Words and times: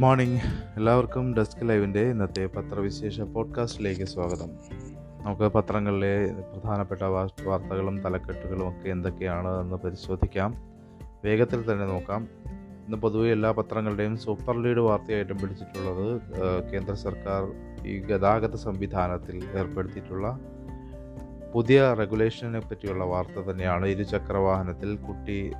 Morning. 0.00 0.40
എല്ലാവർക്കും 0.76 1.34
desk 1.34 1.68
ലൈവിന്റെ 1.68 2.00
ഇന്നത്തെ 2.00 2.46
പത്രവിശേഷ 2.46 3.20
പോഡ്കാസ്റ്റിലേക്ക് 3.20 4.04
സ്വാഗതം. 4.04 4.48
നമുക്ക് 5.22 5.42
പത്രങ്ങളിലെ 5.42 6.32
പ്രധാനപ്പെട്ട 6.32 7.02
വാർത്തകളും 7.02 8.00
തലക്കെട്ടുകളും 8.00 8.68
ഒക്കെ 8.68 8.88
എന്തൊക്കെയാണ് 8.88 9.60
എന്ന് 9.60 9.76
പരിശോധിക്കാം. 9.76 10.54
വേഗത്തിൽ 11.24 11.72
തന്നെ 11.72 11.86
നോക്കാം. 11.86 12.28
ഇന്ന് 12.86 12.96
പൊതുവെ 12.96 13.32
എല്ലാ 13.32 13.50
പത്രങ്ങളുടെയും 13.50 14.16
സൂപ്പർ 14.16 14.62
ലീഡ് 14.62 14.78
വാർത്തയായിട്ടും 14.78 15.38
പിടിച്ചിട്ടുള്ളത് 15.38 16.20
കേന്ദ്ര 16.72 16.94
സർക്കാർ 16.94 17.52
ഈ 17.86 17.98
ഗതാഗത 17.98 18.54
സംവിധാനത്തിൽ 18.54 19.44
ഏർപ്പെടുത്തിയിട്ടുള്ള 19.58 20.38
പുതിയ 21.54 21.94
റെഗുലേഷനെ 21.98 22.60
പറ്റിയുള്ള 22.60 23.04
വാർത്ത 23.04 23.50
തന്നെയാണ്. 23.50 23.86
ഇരുചക്ര 23.86 24.36
വാഹനത്തിൽ 24.36 24.96
കുട്ടി 24.96 25.52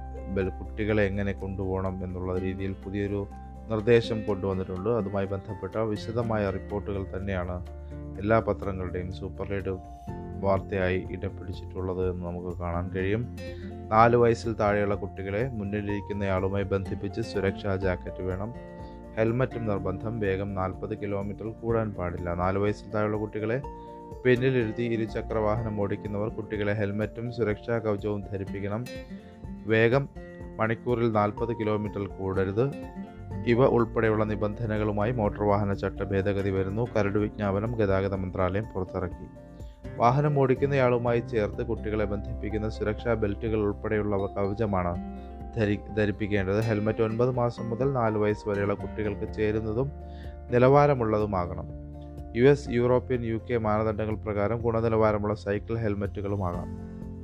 കുട്ടികളെ 0.60 1.02
എങ്ങനെ 1.02 1.32
കൊണ്ടുപോകണം 1.32 2.04
എന്നുള്ള 2.04 2.38
രീതിയിൽ 2.38 2.72
പുതിയൊരു 2.72 3.26
നിർദ്ദേശം 3.70 4.22
കൊണ്ടുവന്നിട്ടുണ്ട്. 4.22 4.88
അതുമായി 4.88 5.26
ബന്ധപ്പെട്ട 5.26 5.78
വിശദമായ 5.78 6.50
റിപ്പോർട്ടുകൾ 6.50 7.06
തന്നെയാണ് 7.16 7.66
എല്ലാ 8.18 8.40
പത്രങ്ങളുടെയും 8.40 9.12
സൂപ്പർ 9.12 9.50
ലീഡ് 9.50 9.78
വാർത്തയായി 10.40 11.04
ഇടം 11.10 11.38
പിടിച്ചിട്ടുള്ളത് 11.38 12.10
എന്ന് 12.10 12.26
നമുക്ക് 12.26 12.58
കാണാൻ 12.58 12.88
കഴിയും. 12.88 13.36
നാല് 13.88 14.16
വയസ്സിൽ 14.16 14.52
താഴെയുള്ള 14.52 14.94
കുട്ടികളെ 14.94 15.48
മുന്നിലിരിക്കുന്നയാളുമായി 15.48 16.64
ബന്ധിപ്പിച്ച് 16.64 17.20
സുരക്ഷാ 17.20 17.76
ജാക്കറ്റ് 17.76 18.22
വേണം. 18.22 18.54
ഹെൽമറ്റും 19.16 19.66
നിർബന്ധം. 19.66 20.20
വേഗം 20.20 20.54
നാൽപ്പത് 20.54 21.00
കിലോമീറ്റർ 21.02 21.52
കൂടാൻ 21.52 21.94
പാടില്ല. 21.94 22.34
നാല് 22.34 22.58
വയസ്സിൽ 22.58 22.90
താഴെയുള്ള 22.90 23.16
കുട്ടികളെ 23.16 23.62
പിന്നിലിരുത്തി 24.24 24.82
ഇരുചക്ര 24.82 25.38
വാഹനം 25.38 25.80
ഓടിക്കുന്നവർ 25.80 26.28
കുട്ടികളെ 26.28 26.72
ഹെൽമറ്റും 26.72 27.32
സുരക്ഷാ 27.32 27.78
കവചവും 27.78 28.24
ധരിപ്പിക്കണം. 28.32 28.84
വേഗം 29.66 30.08
മണിക്കൂറിൽ 30.56 31.12
നാൽപ്പത് 31.12 31.56
കിലോമീറ്റർ 31.56 32.06
കൂടരുത്. 32.06 32.72
ഇവ 33.46 33.66
ഉൾപ്പെടെയുള്ള 33.66 34.24
നിബന്ധനകളുമായി 34.24 35.12
മോട്ടോർ 35.12 35.44
വാഹന 35.44 35.72
ചട്ട 35.72 36.02
ഭേദഗതി 36.02 36.50
വരുന്നു. 36.50 36.86
കരട് 36.96 37.18
വിജ്ഞാപനം 37.18 37.72
ഗതാഗത 37.72 38.14
മന്ത്രാലയം 38.14 38.64
പുറത്തിറക്കി. 38.74 39.26
വാഹനം 39.96 40.38
ഓടിക്കുന്നയാളുമായി 40.38 41.20
ചേർത്ത് 41.20 41.66
കുട്ടികളെ 41.66 42.04
ബന്ധിപ്പിക്കുന്ന 42.04 42.68
സുരക്ഷാ 42.68 43.14
ബെൽറ്റുകൾ 43.14 43.58
ഉൾപ്പെടെയുള്ളവ 43.58 44.26
കവചമാണ് 44.26 44.96
ധരി 45.56 45.78
ധരിപ്പിക്കേണ്ടത്. 45.96 46.60
ഹെൽമറ്റ് 46.60 47.02
ഒൻപത് 47.02 47.30
മാസം 47.30 47.70
മുതൽ 47.70 47.92
നാല് 47.92 48.18
വയസ്സ് 48.18 48.48
വരെയുള്ള 48.48 48.74
കുട്ടികൾക്ക് 48.74 49.32
ചേരുന്നതും 49.32 49.92
നിലവാരമുള്ളതുമാകണം. 50.50 51.68
U 52.36 52.44
S 52.44 52.70
European 52.70 53.24
U 53.24 53.40
K 53.50 53.56
മാനദണ്ഡങ്ങൾ 53.56 54.14
പ്രകാരം 54.14 54.58
ഗുണനിലവാരമുള്ള 54.58 55.34
സൈക്കിൾ 55.34 55.78
ഹെൽമറ്റുകളുമാകാം. 55.78 56.66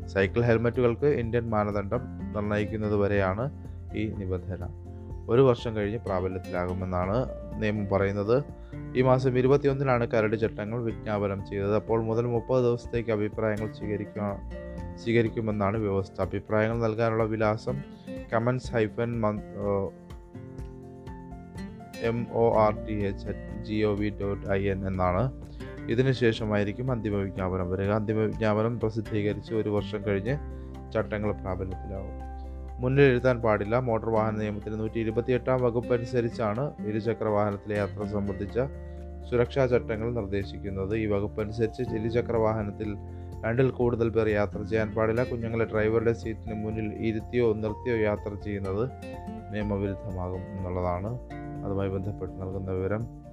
സൈക്കിൾ 0.09 0.43
ഹെൽമറ്റുകൾക്ക് 0.43 1.07
ഇന്ത്യൻ 1.07 1.51
മാനദണ്ഡം 1.51 2.01
നിർണയിക്കുന്നതുവരെയാണ് 2.33 3.51
ഈ 3.95 4.07
നിബന്ധന. 4.07 4.86
ഒരു 5.29 5.41
വർഷം 5.41 5.77
കഴിഞ്ഞ് 5.77 5.99
പ്രാബല്യത്തിലാകുമെന്നാണ് 5.99 7.27
നിയമം 7.63 7.87
പറയുന്നത്. 7.87 8.45
ഈ 8.97 9.03
മാസം 9.03 9.39
ഇരുപത്തിയൊന്നിനാണ് 9.39 10.09
കരട് 10.09 10.37
ചട്ടങ്ങൾ 10.37 10.85
വിജ്ഞാപനം 10.85 11.47
ചെയ്തത്. 11.47 11.75
അപ്പോൾ 11.75 12.03
മുതൽ 12.03 12.25
മുപ്പത് 12.25 12.65
ദിവസത്തേക്ക് 12.65 13.11
അഭിപ്രായങ്ങൾ 13.11 13.73
സ്വീകരിക്കുക 13.73 14.39
സ്വീകരിക്കുമെന്നാണ് 15.05 15.77
വ്യവസ്ഥ. 15.77 16.21
അഭിപ്രായങ്ങൾ 16.21 16.81
നൽകാനുള്ള 16.81 17.25
വിലാസം 17.25 17.83
comments 18.33 18.73
hyphen 18.73 19.23
M 22.01 22.27
O 22.33 22.55
R 22.59 22.87
T 22.87 23.05
H 23.05 23.29
at 23.29 23.65
G 23.65 23.75
O 23.75 23.95
V 23.95 24.09
dot 24.21 24.49
I 24.49 24.69
N 24.69 24.87
എന്നാണ്. 24.87 25.33
ഇതിനുശേഷമായിരിക്കും 25.89 26.91
അന്തിമ 26.91 27.15
വിജ്ഞാപനം 27.15 27.71
വരിക. 27.71 27.91
അന്തിമ 27.91 28.17
വിജ്ഞാപനം 28.17 28.81
പ്രസിദ്ധീകരിച്ച് 28.81 29.55
ഒരു 29.55 29.69
വർഷം 29.69 30.07
കഴിഞ്ഞ് 30.07 30.39
ചട്ടങ്ങൾ 30.93 31.33
പ്രാബല്യത്തിലാവും. 31.33 32.26
മുന്നിൽ 32.81 33.03
എഴുതാൻ 33.03 33.41
പാടില്ല. 33.41 33.79
മോട്ടോർ 33.79 34.11
വാഹന 34.11 34.37
നിയമത്തിന് 34.37 34.81
നൂറ്റി 34.81 34.99
ഇരുപത്തിയെട്ടാം 34.99 35.63
വകുപ്പ് 35.63 35.95
അനുസരിച്ചാണ് 35.95 36.73
ഇരുചക്ര 36.87 37.29
വാഹനത്തിലെ 37.29 37.77
യാത്ര 37.77 38.05
സംബന്ധിച്ച 38.05 38.59
സുരക്ഷാ 39.31 39.67
ചട്ടങ്ങൾ 39.67 40.15
നിർദ്ദേശിക്കുന്നത്. 40.15 40.97
ഈ 40.97 41.07
വകുപ്പ് 41.07 41.43
അനുസരിച്ച് 41.43 41.83
ഇരുചക്ര 41.83 42.37
വാഹനത്തിൽ 42.37 42.97
രണ്ടിൽ 43.45 43.71
കൂടുതൽ 43.71 44.09
പേർ 44.09 44.29
യാത്ര 44.29 44.63
ചെയ്യാൻ 44.63 44.91
പാടില്ല. 44.91 45.25
കുഞ്ഞുങ്ങളെ 45.25 45.65
ഡ്രൈവറുടെ 45.65 46.13
സീറ്റിന് 46.13 46.65
മുന്നിൽ 46.65 46.95
ഇരുത്തിയോ 46.95 47.53
നിർത്തിയോ 47.53 47.97
യാത്ര 47.97 48.35
ചെയ്യുന്നത് 48.35 48.91
നിയമവിരുദ്ധമാകും 49.55 50.41
എന്നുള്ളതാണ് 50.41 51.19
അതുമായി 51.65 51.89
ബന്ധപ്പെട്ട് 51.89 52.43
നൽകുന്ന 52.43 52.71
വിവരം. 52.71 53.27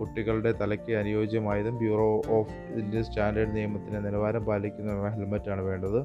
കുട്ടികളുടെ 0.00 0.52
തലയ്ക്ക് 0.52 0.92
അനുയോജ്യമായതും 0.92 1.78
ബ്യൂറോ 1.78 2.22
ഓഫ് 2.28 2.52
ഇന്ത്യൻ 2.52 3.04
സ്റ്റാൻഡേർഡ് 3.04 3.56
നിയമത്തിന്റെ 3.56 4.00
നിലവാരം 4.00 4.44
പാലിക്കുന്ന 4.44 5.08
ഹെൽമറ്റാണ് 5.08 5.60
വേണ്ടത്. 5.60 6.04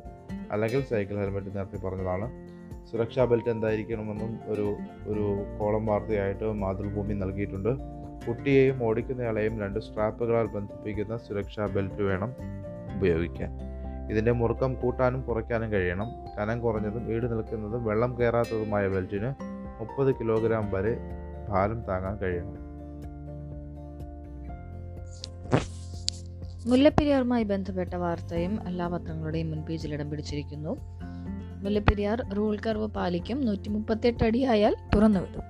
അല്ലെങ്കിൽ 0.51 0.81
സൈക്കിൾ 0.81 1.17
ഹെൽമെറ്റ് 1.17 1.57
നേരത്തെ 1.57 1.87
പറഞ്ഞതാണ്. 1.87 2.48
സുരക്ഷാ 2.91 3.25
ബെൽറ്റ് 3.25 3.49
എന്തായിരിക്കണമെന്നും 3.49 4.39
ഒരു 4.47 4.67
ഒരു 5.07 5.25
കോളം 5.59 5.85
വാർത്തയായിട്ട് 5.85 6.43
മാതൃഭൂമി 6.43 7.13
നൽകിയിട്ടുണ്ട്. 7.13 7.71
കുട്ടിയെയും 8.27 8.83
ഓടിക്കുന്നയാളെയും 8.83 9.59
രണ്ട് 9.61 9.79
സ്ട്രാപ്പുകളാൽ 9.79 10.45
ബന്ധിപ്പിക്കുന്ന 10.45 11.17
സുരക്ഷാ 11.17 11.65
ബെൽറ്റ് 11.65 12.01
വേണം 12.01 12.31
ഉപയോഗിക്കാൻ. 12.95 13.51
ഇതിന്റെ 14.11 14.31
മുറുക്കം 14.31 14.73
കൂട്ടാനും 14.73 15.21
കുറയ്ക്കാനും 15.21 15.71
കഴിയണം. 15.71 16.09
കനം 16.37 16.61
കുറഞ്ഞതും 16.61 17.15
ഈട് 17.15 17.31
നിൽക്കുന്നതും 17.31 17.83
വെള്ളം 17.85 18.19
കയറാത്തതുമായ 18.19 18.87
ബെൽറ്റിന് 18.87 19.29
മുപ്പത് 19.79 20.15
കിലോഗ്രാം 20.15 20.71
വരെ 20.71 20.93
ഭാരം 21.49 21.81
താങ്ങാൻ 21.81 22.17
കഴിയണം. 22.17 22.55
മുല്ലപ്പെരിയാറുമായി 26.69 27.43
ബന്ധപ്പെട്ട 27.43 27.95
വാർത്തയും 27.95 28.67
എല്ലാ 28.67 28.87
പത്രങ്ങളുടെയും 28.87 29.51
മുൻപേജിൽ 29.51 29.93
ഇടം 29.93 30.09
പിടിച്ചിരിക്കുന്നു. 30.09 30.73
മുല്ലപ്പെരിയാർ 31.63 32.21
റൂൾ 32.37 32.57
കർവ് 32.67 32.87
പാലിക്കും. 32.87 33.45
നൂറ്റി 33.45 33.69
മുപ്പത്തെട്ട് 33.69 34.23
അടിയായാൽ 34.23 34.75
തുറന്നുവിടും 34.95 35.43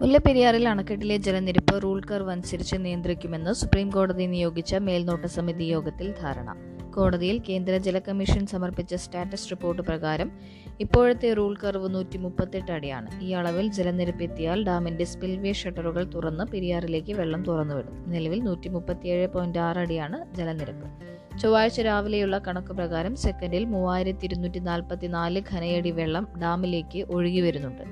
മുല്ലപ്പെരിയാറിൽ 0.00 0.68
അണക്കെട്ടിലെ 0.68 1.16
ജലനിരപ്പ് 1.16 1.82
റൂൾ 1.82 2.00
കർവ് 2.10 2.30
അനുസരിച്ച് 2.30 2.76
നിയന്ത്രിക്കുമെന്ന് 2.76 3.52
സുപ്രീം 3.52 3.90
കോടതി 3.90 4.24
നിയോഗിച്ച 4.24 4.74
മേൽനോട്ട 4.74 5.24
സമിതി 5.24 5.64
യോഗത്തിൽ 5.64 6.14
ധാരണ. 6.22 6.56
കോടതിയിൽ 6.94 7.38
കേന്ദ്ര 7.48 7.76
ജല 7.76 7.98
കമ്മീഷൻ 7.98 8.46
സമർപ്പിച്ച 8.46 8.94
സ്റ്റാറ്റസ് 8.94 9.50
റിപ്പോർട്ട് 9.50 9.82
പ്രകാരം 9.82 10.32
ഇപ്പോഴത്തെ 10.80 11.34
റൂൾ 11.34 11.56
കർവ് 11.64 11.94
നൂറ്റി 11.94 12.18
മുപ്പത്തെട്ട് 12.18 12.72
അടിയാണ്. 12.72 13.20
ഈ 13.22 13.32
അളവിൽ 13.32 13.66
ജലനിരപ്പ് 13.72 14.22
എത്തിയാൽ 14.22 14.64
ഡാമിന്റെ 14.64 15.04
സ്പിൽവേ 15.04 15.52
ഷട്ടറുകൾ 15.52 16.04
തുറന്ന് 16.14 16.44
പെരിയാറിലേക്ക് 16.44 17.12
വെള്ളം 17.12 17.42
തുറന്നുവിടും 17.42 18.10
നിലവിൽ 18.10 18.42
നൂറ്റി 18.42 18.68
മുപ്പത്തിയേഴ് 18.68 19.28
പോയിന്റ് 19.28 19.58
ആറ് 19.58 19.78
അടിയാണ് 19.78 20.34
ജലനിരപ്പ്. 20.34 21.15
ചൊവ്വാഴ്ച 21.40 21.80
രാവിലെയുള്ള 21.80 22.38
കണക്ക് 22.38 22.72
പ്രകാരം 22.72 23.16
സെക്കൻഡിൽ 23.16 23.64
മൂവായിരത്തി 23.64 24.24
ഇരുന്നൂറ്റി 24.24 24.58
നാൽപ്പത്തി 24.58 25.06
നാല് 25.06 25.42
ഘനയടി 25.52 25.90
വെള്ളം 25.90 26.28
ഡാമിലേക്ക് 26.42 27.06
ഒഴുകി 27.10 27.40
വരുന്നുണ്ട്. 27.40 27.82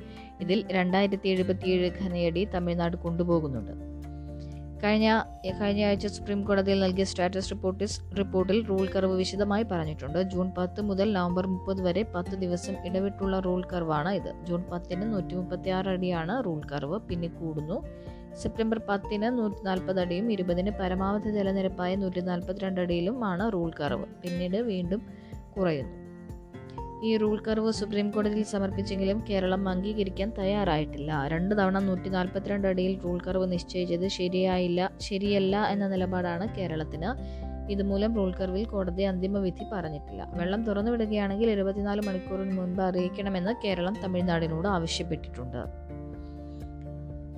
ഇതിൽ 0.41 0.65
രണ്ടായിരത്തി 0.71 1.29
എഴുപത്തിയേഴ് 1.29 1.91
ഘനയടി 2.03 2.45
തമിഴ്നാട് 2.55 2.97
കൊണ്ടുപോകുന്നുണ്ട്. 2.97 3.75
കഴിഞ്ഞ 4.85 5.23
കഴിഞ്ഞ 5.61 5.83
ആഴ്ച 5.85 6.07
സുപ്രീം 6.07 6.43
കോടതിയിൽ 6.43 6.81
നൽകിയ 6.81 7.05
സ്റ്റാറ്റസ് 7.05 7.51
റിപ്പോർട്ടിൽ 7.51 7.89
റിപ്പോർട്ടിൽ 8.19 8.67
റൂൾ 8.67 8.87
കർവ് 8.87 9.15
വിശദമായി 9.17 9.63
പറഞ്ഞിട്ടുണ്ട്. 9.63 10.23
ജൂൺ 10.23 10.53
പത്ത് 10.59 10.81
മുതൽ 10.81 11.13
നവംബർ 11.13 11.47
മുപ്പത് 11.47 11.83
വരെ 11.83 12.03
പത്ത് 12.03 12.35
ദിവസം 12.37 12.75
ഇടവിട്ടുള്ള 12.87 13.39
റൂൾ 13.41 13.63
കർവാണ് 13.73 14.09
ഇത്. 14.09 14.47
ജൂൺ 14.49 14.63
പത്തിന് 14.73 15.15
നൂറ്റി 15.15 15.35
മുപ്പത്തി 15.35 15.71
ആറ് 15.71 15.89
അടിയാണ് 15.89 16.45
റൂൾ 16.45 16.61
കർവ്. 16.73 16.99
പിന്നെ 16.99 17.29
കൂടുന്നു. 17.29 17.79
സെപ്റ്റംബർ 18.43 18.81
പത്തിന് 18.89 19.39
നൂറ്റി 19.39 19.65
നാൽപ്പത് 19.65 20.01
അടിയും 20.01 20.33
ഇരുപതിന് 20.33 20.71
പരമാവധി 20.71 21.31
ജലനിരപ്പായ 21.31 21.95
നൂറ്റി 21.95 22.21
നാൽപ്പത്തിരണ്ട് 22.21 22.81
അടിയിലും 22.81 23.25
ആണ് 23.25 23.53
റൂൾ 23.53 23.71
കർവ്. 23.81 24.05
പിന്നീട് 24.23 24.57
വീണ്ടും 24.57 25.03
കുറയുന്നു. 25.57 26.05
ഈ 27.05 27.17
റൂൾ 27.17 27.43
കർവ് 27.49 27.73
സുപ്രീം 27.73 28.11
കോടതിയിൽ 28.11 28.45
സമർപ്പിച്ചെങ്കിലും 28.45 29.25
കേരളം 29.31 29.69
അംഗീകരിക്കാൻ 29.69 30.33
തയ്യാറായിട്ടില്ല. 30.39 31.29
രണ്ട് 31.29 31.55
തവണ 31.55 31.79
നൂറ്റി 31.79 32.09
നാൽപ്പത്തിരണ്ട് 32.09 32.69
അടിയിൽ 32.69 33.03
റൂൾ 33.03 33.19
കർവ് 33.27 33.53
നിശ്ചയിച്ചത് 33.53 34.09
ശരിയായില്ല 34.09 34.91
ശരിയല്ല 35.01 35.65
എന്ന 35.65 35.89
നിലപാടാണ് 35.89 36.55
കേരളത്തിന്. 36.55 37.45
ഇതുമൂലം 37.71 38.15
റൂൾ 38.15 38.35
കർവിൽ 38.35 38.65
കോടതി 38.65 39.03
അന്തിമ 39.03 39.39
വിധി 39.39 39.65
പറഞ്ഞിട്ടില്ല. 39.73 40.29
വെള്ളം 40.35 40.65
തുറന്നുവിടുകയാണെങ്കിൽ 40.65 41.51
ഇരുപത്തിനാല് 41.51 42.03
മണിക്കൂറിന് 42.07 42.59
മുൻപ് 42.59 42.83
അറിയിക്കണമെന്ന് 42.83 43.55
കേരളം 43.65 43.97
തമിഴ്നാടിനോട് 44.05 44.69
ആവശ്യപ്പെട്ടിട്ടുണ്ട്. 44.69 45.84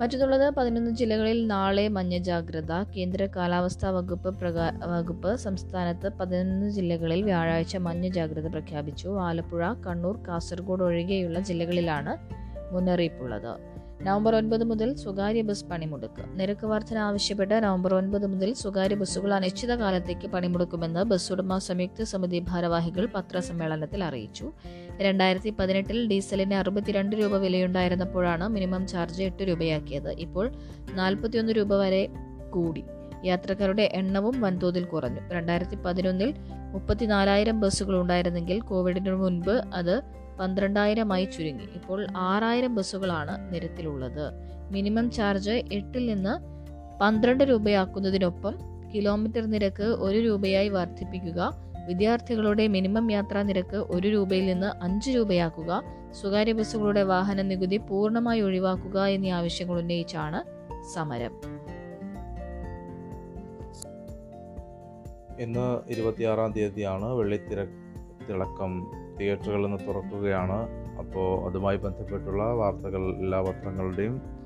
മറ്റൊന്നുള്ളത് 0.01 0.55
പതിനൊന്ന് 0.55 0.91
ജില്ലകളിൽ 0.91 1.47
നാളെ 1.47 1.87
മഞ്ഞ 1.87 2.17
ജാഗ്രത. 2.17 2.83
കേന്ദ്ര 2.83 3.25
കാലാവസ്ഥാ 3.35 3.89
വകുപ്പ് 3.89 4.45
വകുപ്പ് 4.85 5.35
സംസ്ഥാനത്ത് 5.35 6.09
പതിനൊന്ന് 6.19 6.69
ജില്ലകളിൽ 6.69 7.21
വ്യാഴാഴ്ച 7.21 7.77
മഞ്ഞ 7.77 8.07
ജാഗ്രത 8.07 8.47
പ്രഖ്യാപിച്ചു. 8.47 9.19
ആലപ്പുഴ 9.19 9.73
കണ്ണൂർ 9.87 10.17
കാസർഗോഡ് 10.27 10.83
ഒഴികെയുള്ള 10.83 11.39
ജില്ലകളിലാണ് 11.39 12.13
മുന്നറിയിപ്പുള്ളത്. 12.75 13.76
നവംബർ 14.01 14.35
ഒൻപത് 14.35 14.63
മുതൽ 14.63 14.95
സ്വകാര്യ 14.95 15.41
ബസ് 15.41 15.65
പണിമുടക്ക്. 15.65 16.39
നിരക്ക് 16.39 16.65
വർധന 16.65 16.97
ആവശ്യപ്പെട്ട് 16.97 17.63
നവംബർ 17.63 17.95
ഒൻപത് 17.95 18.27
മുതൽ 18.27 18.53
സ്വകാര്യ 18.53 18.95
ബസ്സുകൾ 18.95 19.33
അനിശ്ചിതകാലത്തേക്ക് 19.33 20.27
പണിമുടക്കുമെന്ന് 20.27 21.03
ബസ് 21.03 21.31
ഉടമ 21.31 21.57
സംയുക്ത 21.57 22.03
സമിതി 22.03 22.39
ഭാരവാഹികൾ 22.39 23.05
പത്രസമ്മേളനത്തിൽ 23.05 24.03
അറിയിച്ചു. 24.03 24.51
രണ്ടായിരത്തി 25.01 25.49
പതിനെട്ടിൽ 25.49 26.07
ഡീസലിന് 26.07 26.53
അറുപത്തിരണ്ട് 26.53 27.15
രൂപ 27.15 27.37
വിലയുണ്ടായിരുന്നപ്പോഴാണ് 27.37 28.47
മിനിമം 28.47 28.87
ചാർജ് 28.87 29.23
എട്ട് 29.23 29.43
രൂപയാക്കിയത്. 29.43 30.11
ഇപ്പോൾ 30.11 30.51
നാൽപ്പത്തിയൊന്ന് 30.93 31.53
രൂപ 31.53 31.75
വരെ 31.75 32.09
കൂടി. 32.53 32.83
യാത്രക്കാരുടെ 33.25 33.89
എണ്ണവും 33.93 34.41
വൻതോതിൽ 34.41 34.83
കുറഞ്ഞു. 34.83 35.33
രണ്ടായിരത്തി 35.33 35.75
പതിനൊന്നിൽ 35.75 36.33
മുപ്പത്തിനാലായിരം 36.71 37.59
ബസ്സുകൾ 37.59 37.99
ഉണ്ടായിരുന്നെങ്കിൽ 37.99 38.59
കോവിഡിന് 38.59 39.15
മുൻപ് 39.15 39.61
അത് 39.73 40.01
പന്ത്രണ്ടായിരമായി 40.39 41.25
ചുരുങ്ങി. 41.25 41.63
ഇപ്പോൾ 41.63 42.07
ആറായിരം 42.17 42.75
ബസ്സുകളാണ് 42.75 43.53
നിരത്തിലുള്ളത്. 43.53 44.31
മിനിമം 44.71 45.11
ചാർജ് 45.11 45.51
എട്ടിൽ 45.51 46.05
നിന്ന് 46.05 46.57
പന്ത്രണ്ട് 47.01 47.43
രൂപയാക്കുന്നതിനൊപ്പം 47.43 48.55
കിലോമീറ്റർ 48.95 49.45
നിരക്ക് 49.45 49.83
ഒരു 49.83 50.17
രൂപയായി 50.17 50.69
വർദ്ധിപ്പിക്കുക 50.69 51.67
വിദ്യാർത്ഥികളുടെ 51.87 52.67
മിനിമം 52.67 53.11
യാത്രാ 53.11 53.43
നിരക്ക് 53.43 53.75
ഒരു 53.75 54.07
രൂപയിൽ 54.07 54.45
നിന്ന് 54.45 54.83
അഞ്ച് 54.83 55.09
രൂപയാക്കുക 55.11 55.83
സ്വകാര്യ 56.11 56.51
ബസ്സുകളുടെ 56.51 57.03
വാഹന 57.03 57.41
നികുതി 57.41 57.77
പൂർണമായി 57.77 58.41
ഒഴിവാക്കുക 58.41 59.05
എന്നീ 59.05 59.29
ആവശ്യങ്ങൾ 59.29 59.79
ഉന്നയിച്ചാണ് 59.79 60.39
സമരം. 60.93 61.33
ഇന്ന് 65.39 65.91
ഇരുപത്തിയാറാം 65.91 66.51
തീയതിയാണ് 66.51 67.05
വെള്ളിത്തിര 67.05 67.63
തിളക്കം. 68.29 68.91
തിയേറ്ററുകളിൽ 69.19 69.65
ഇന്ന് 69.65 69.87
തുറക്കുകയാണ്. 69.87 70.67
അപ്പോൾ 70.97 71.49
അതുമായി 71.49 71.77
ബന്ധപ്പെട്ടുള്ള 71.77 72.43
വാർത്തകൾ 72.43 73.15
എല്ലാ 73.15 73.41
പത്രങ്ങളുടെയും 73.41 74.37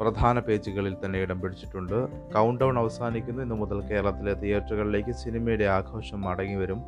പ്രധാന 0.00 0.38
പേജുകളിൽ 0.38 0.96
തന്നെ 1.04 1.18
ഇടം 1.20 1.40
പിടിച്ചിട്ടുണ്ട്. 1.40 2.08
കൗണ്ട് 2.32 2.60
ഡൗൺ 2.60 2.78
അവസാനിക്കുന്നു. 2.78 3.42
ഇന്നു 3.42 3.54
മുതൽ 3.54 3.80
കേരളത്തിലെ 3.80 4.34
തിയേറ്ററുകളിലേക്ക് 4.34 5.12
സിനിമയുടെ 5.12 5.64
ആഘോഷം 5.64 6.20
മടങ്ങി 6.20 6.54
വരും. 6.54 6.80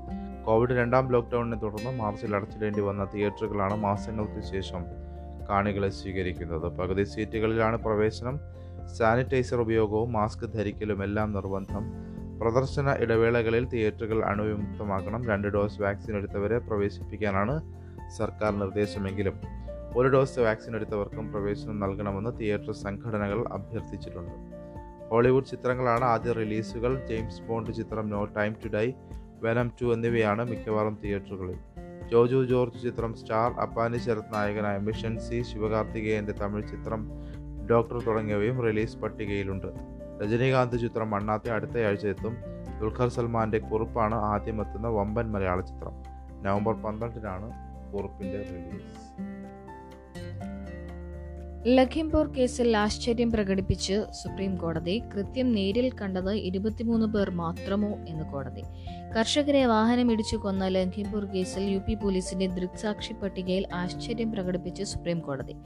കോവിഡ് 0.47 0.71
രണ്ടാം 0.71 1.13
ലോക്ക്ഡൗണിനെ 1.13 1.57
തുടർന്ന് 1.57 1.99
മാർച്ചിൽ 1.99 2.37
അടച്ചിടേണ്ടി 2.37 2.81
വന്ന 2.81 3.05
തിയേറ്ററുകളാണ് 3.05 3.77
മാസങ്ങൾക്ക് 3.77 4.41
ശേഷം 4.47 4.85
കാണികളെ 5.51 5.89
സ്വീകരിക്കുന്നത്. 5.89 6.77
പകുതി 6.79 7.03
സീറ്റുകളിലാണ് 7.03 7.77
പ്രവേശനം. 7.77 8.41
സാനിറ്റൈസർ 8.97 9.61
ഉപയോഗവും 9.61 10.13
മാസ്ക് 10.13 10.53
ധരിക്കലും 10.53 11.05
എല്ലാം 11.05 11.33
നിർബന്ധം. 11.33 12.06
പ്രദർശന 12.41 12.97
ഇടവേളകളിൽ 13.01 13.69
തിയേറ്ററുകൾ 13.69 14.25
അണുവിമുക്തമാക്കണം. 14.25 15.27
രണ്ട് 15.27 15.49
ഡോസ് 15.49 15.83
വാക്സിൻ 15.83 16.17
എടുത്തവരെ 16.17 16.59
പ്രവേശിപ്പിക്കാനാണ് 16.59 17.55
സർക്കാർ 18.17 18.59
നിർദ്ദേശമെങ്കിലും 18.59 19.41
ഒരു 19.97 20.09
ഡോസ് 20.09 20.39
വാക്സിൻ 20.39 20.77
എടുത്തവർക്കും 20.77 21.33
പ്രവേശനം 21.33 21.81
നൽകണമെന്ന് 21.81 22.41
തിയേറ്റർ 22.41 22.73
സംഘടനകൾ 22.73 23.45
അഭ്യർത്ഥിച്ചിട്ടുണ്ട്. 23.53 24.35
ഹോളിവുഡ് 25.11 25.45
ചിത്രങ്ങളാണ് 25.45 26.05
ആദ്യ 26.05 26.33
റിലീസുകൾ. 26.33 27.07
ജെയിംസ് 27.07 27.43
ബോണ്ട് 27.43 27.71
ചിത്രം 27.71 28.11
no 28.11 28.25
time 28.25 28.53
to 28.53 28.69
die 28.69 28.93
venom 29.43 29.73
two 29.83 29.95
എന്നിവയാണ് 29.95 30.51
മിക്കവാറും 30.51 30.99
തിയേറ്ററുകളിൽ. 31.05 31.59
ജോജു 32.13 32.45
ജോർജ് 32.45 32.83
ചിത്രം 32.83 33.15
സ്റ്റാർ 33.15 33.53
അപ്പാനി 33.53 33.99
ശരത് 33.99 34.35
നായകനായ 34.35 34.79
മിഷൻ 34.79 35.19
സി 35.19 35.43
ശിവകാർത്തികേയന്റെ 35.43 36.33
തമിഴ് 36.33 36.69
ചിത്രം 36.69 37.11
ഡോക്ടർ 37.71 38.03
തുടങ്ങിയവയും 38.03 38.63
റിലീസ് 38.63 38.97
പട്ടികയിലുണ്ട്. 38.97 39.96
രജനീകാന്ത് 40.23 40.77
ചിത്രം 40.81 41.11
മണ്ണാത്തെ 41.11 41.51
അടുത്തയാഴ്ച 41.51 42.07
എത്തും 42.07 42.35
ദുൽഖർ 42.81 43.09
സൽമാന്റെ 43.09 43.59
കുറിപ്പാണ് 43.59 44.15
ആദ്യം 44.15 44.61
എത്തുന്ന 44.61 44.89
വമ്പൻ 44.89 45.33
മലയാള 45.33 45.61
ചിത്രം. 45.61 45.95
നവംബർ 46.43 46.75
പന്ത്രണ്ടിനാണ് 46.75 47.49
കുറിപ്പിന്റെ 47.93 48.39
റിലീസ്. 48.43 49.46
ലഖിംപൂർ 51.69 52.27
കേസിൽ 52.27 52.77
ആശ്ചര്യം 52.77 53.33
പ്രകടിപ്പിച്ച് 53.33 54.05
സുപ്രീം 54.23 54.57
കോടതി 54.57 55.03
കൃത്യം 55.15 55.53
നേരിൽ 55.53 55.93
കണ്ടത് 55.93 56.33
ഇരുപത്തിമൂന്ന് 56.33 57.07
പേർ 57.07 57.31
മാത്രമോ 57.31 57.99
എന്ന് 58.09 58.33
കോടതി. 58.33 58.63
കർഷകരെ 59.17 59.67
വാഹനമിടിച്ചു 59.67 60.37
കൊന്ന 60.37 60.69
ലഖിംപൂർ 60.69 61.25
കേസിൽ 61.25 61.63
യു 61.63 61.79
പി 61.79 61.95
പോലീസിന്റെ 61.95 62.47
ദൃക്സാക്ഷി 62.47 63.13
പട്ടികയിൽ 63.13 63.67
ആശ്ചര്യം 63.75 64.33
പ്രകടിപ്പിച്ച് 64.33 64.85
സുപ്രീം 64.85 65.19
കോടതി. 65.19 65.57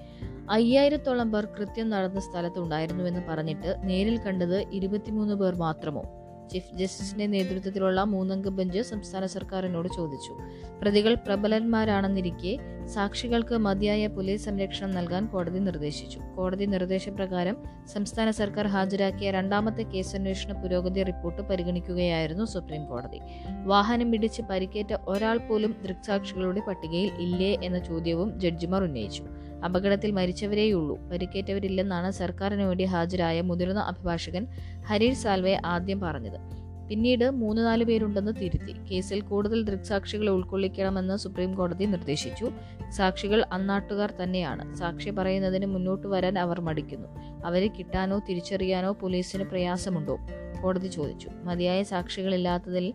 അയ്യായിരത്തോളം 0.50 1.32
പേർ 1.32 1.44
കൃത്യം 1.44 1.90
നടന്ന 1.90 2.20
സ്ഥലത്തുണ്ടായിരുന്നുവെന്ന് 2.20 3.20
പറഞ്ഞിട്ട് 3.28 3.76
നേരിൽ 3.82 4.18
കണ്ടത് 4.18 4.60
ഇരുപത്തിമൂന്ന് 4.72 5.34
പേർ 5.34 5.54
മാത്രമോ? 5.54 6.19
ചീഫ് 6.52 6.76
ജസ്റ്റിസിന്റെ 6.76 7.26
നേതൃത്വത്തിലുള്ള 7.26 8.04
മൂന്നംഗ 8.04 8.48
ബെഞ്ച് 8.48 8.82
സംസ്ഥാന 8.82 9.26
സർക്കാരിനോട് 9.26 9.88
ചോദിച്ചു. 9.96 10.38
പ്രതികൾ 10.82 11.14
പ്രബലന്മാരാണെന്നിരിക്കെ 11.14 12.58
സാക്ഷികൾക്ക് 12.86 13.58
മതിയായ 13.58 14.06
പോലീസ് 14.06 14.44
സംരക്ഷണം 14.44 14.90
നൽകാൻ 14.90 15.26
കോടതി 15.26 15.58
നിർദ്ദേശിച്ചു. 15.58 16.20
കോടതി 16.36 16.64
നിർദ്ദേശപ്രകാരം 16.64 17.56
സംസ്ഥാന 17.86 18.30
സർക്കാർ 18.30 18.66
ഹാജരാക്കിയ 18.66 19.30
രണ്ടാമത്തെ 19.30 19.82
കേസന്വേഷണ 19.82 20.62
പുരോഗതി 20.62 21.02
റിപ്പോർട്ട് 21.02 21.42
പരിഗണിക്കുകയായിരുന്നു 21.42 22.44
സുപ്രീം 22.44 22.86
കോടതി. 22.86 23.20
വാഹനം 23.64 24.14
ഇടിച്ച് 24.14 24.42
പരിക്കേറ്റ 24.42 24.96
ഒരാൾ 25.08 25.38
പോലും 25.38 25.76
ദൃക്സാക്ഷികളുടെ 25.82 26.60
പട്ടികയിൽ 26.60 27.10
ഇല്ലേ 27.18 27.56
എന്ന 27.62 27.78
ചോദ്യവും 27.78 28.40
ജഡ്ജിമാർ 28.40 28.84
ഉന്നയിച്ചു. 28.84 29.24
അപകടത്തിൽ 29.64 30.10
മരിച്ചവരേയുള്ളൂ. 30.10 30.98
പരിക്കേറ്റവരില്ലെന്നാണ് 31.08 32.10
സർക്കാരിന് 32.10 32.62
വേണ്ടി 32.62 32.84
ഹാജരായ 32.84 33.40
മുതിർന്ന 33.40 33.80
അഭിഭാഷകൻ 33.80 34.46
ഹരീഷ് 34.86 35.18
സാൽവെ 35.18 35.60
ആദ്യം 35.64 36.00
പറഞ്ഞത്. 36.00 36.60
പിന്നീട് 36.88 37.30
മൂന്ന് 37.30 37.62
നാല് 37.62 37.84
പേരുണ്ടെന്ന് 37.84 38.32
തിരുത്തി. 38.40 38.72
കേസിൽ 38.72 39.20
കൂടുതൽ 39.20 39.62
ദൃക്സാക്ഷികളെ 39.62 40.30
ഉൾക്കൊള്ളിക്കണമെന്ന് 40.30 41.16
സുപ്രീം 41.16 41.54
കോടതി 41.54 41.84
നിർദ്ദേശിച്ചു. 41.84 42.50
സാക്ഷികൾ 42.90 43.44
അന്നാട്ടുകാർ 43.52 44.12
തന്നെയാണ്. 44.22 44.74
സാക്ഷി 44.74 45.10
പറയുന്നതിന് 45.10 45.66
മുന്നോട്ട് 45.66 46.06
വരാൻ 46.06 46.38
അവർ 46.38 46.60
മടിക്കുന്നു. 46.60 47.08
അവരെ 47.44 47.66
കിട്ടാനോ 47.66 48.18
തിരിച്ചറിയാനോ 48.18 48.92
പോലീസിന് 48.92 49.44
പ്രയാസമുണ്ടോ? 49.44 50.18
കോടതി 50.62 50.88
ചോദിച്ചു. 50.88 51.30
മതിയായ 51.44 51.82
സാക്ഷികളില്ലാത്തതിൽ 51.82 52.94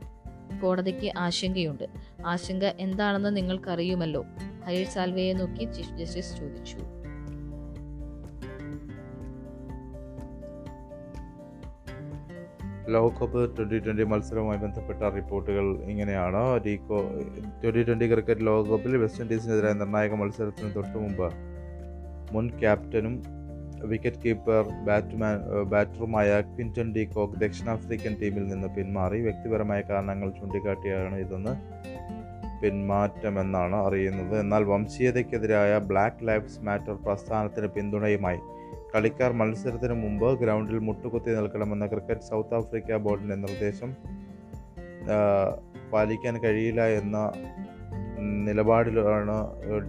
കോടതിക്ക് 0.62 1.12
ആശങ്കയുണ്ട്. 1.18 1.84
ആശങ്ക 2.26 2.64
എന്താണെന്ന് 2.64 3.38
നിങ്ങൾക്കറിയുമല്ലോ? 3.38 4.26
ഹരീഷ് 4.66 4.90
സാൽവയെ 4.90 5.34
നോക്കി 5.34 5.64
ചീഫ് 5.72 5.98
ജസ്റ്റിസ് 5.98 6.38
ചോദിച്ചു. 6.38 6.78
ലോകകപ്പ് 12.90 13.58
ട്വന്റി 13.58 13.80
ട്വന്റി 13.80 14.04
മത്സരവുമായി 14.04 14.58
ബന്ധപ്പെട്ട 14.58 15.00
റിപ്പോർട്ടുകൾ 15.00 15.78
ഇങ്ങനെയാണ്. 15.84 16.60
ഡീകോ 16.66 17.02
ട്വന്റി 17.64 17.84
ട്വന്റി 17.84 18.12
ക്രിക്കറ്റ് 18.12 18.46
ലോകകപ്പിൽ 18.46 18.98
വെസ്റ്റ് 18.98 19.22
ഇൻഡീസിനെതിരായ 19.22 19.74
നിർണായക 19.74 20.14
മത്സരത്തിന് 20.14 20.76
തൊട്ടു 20.76 20.98
മുമ്പ് 20.98 21.34
മുൻ 22.34 22.60
ക്യാപ്റ്റനും 22.60 23.24
വിക്കറ്റ് 23.86 24.22
കീപ്പർ 24.26 24.64
ബാറ്റ്മാൻ 24.88 25.36
ബാറ്ററുമായ 25.64 26.42
ക്വിന്റൺ 26.42 26.94
ഡി 26.96 27.04
കോക്ക് 27.06 27.40
ദക്ഷിണാഫ്രിക്കൻ 27.40 28.16
ടീമിൽ 28.22 28.48
നിന്ന് 28.48 28.68
പിന്മാറി. 28.68 29.22
വ്യക്തിപരമായ 29.22 29.82
കാരണങ്ങൾ 29.82 30.30
ചൂണ്ടിക്കാട്ടിയാണ് 30.30 31.16
ഇതെന്ന് 31.16 31.54
പിന്മാറ്റമെന്നാണ് 32.62 33.76
അറിയുന്നത്. 33.76 34.40
എന്നാൽ 34.40 34.64
വംശീയതയ്ക്കെതിരായ 34.64 35.78
ബ്ലാക്ക് 35.78 36.28
ലൈഫ്സ് 36.28 36.60
മാറ്റർ 36.60 36.94
പ്രസ്ഥാനത്തിന് 37.06 37.68
പിന്തുണയുമായി. 37.68 38.40
കളിക്കാർ 38.96 39.32
മത്സരത്തിന് 39.32 39.94
മുമ്പ് 39.94 40.40
ഗ്രൗണ്ടിൽ 40.42 40.80
മുട്ടുകുത്തി 40.80 41.32
നിൽക്കണമെന്ന 41.36 41.88
ക്രിക്കറ്റ് 41.88 42.22
സൗത്ത് 42.22 42.56
ആഫ്രിക്ക 42.56 42.98
ബോർഡിന്റെ 42.98 43.36
നിർദ്ദേശം 43.36 43.96
പാലിക്കാൻ 45.94 46.36
കഴിയില്ല 46.44 46.82
എന്ന 47.00 47.18
നിലപാടിലാണ് 48.46 49.36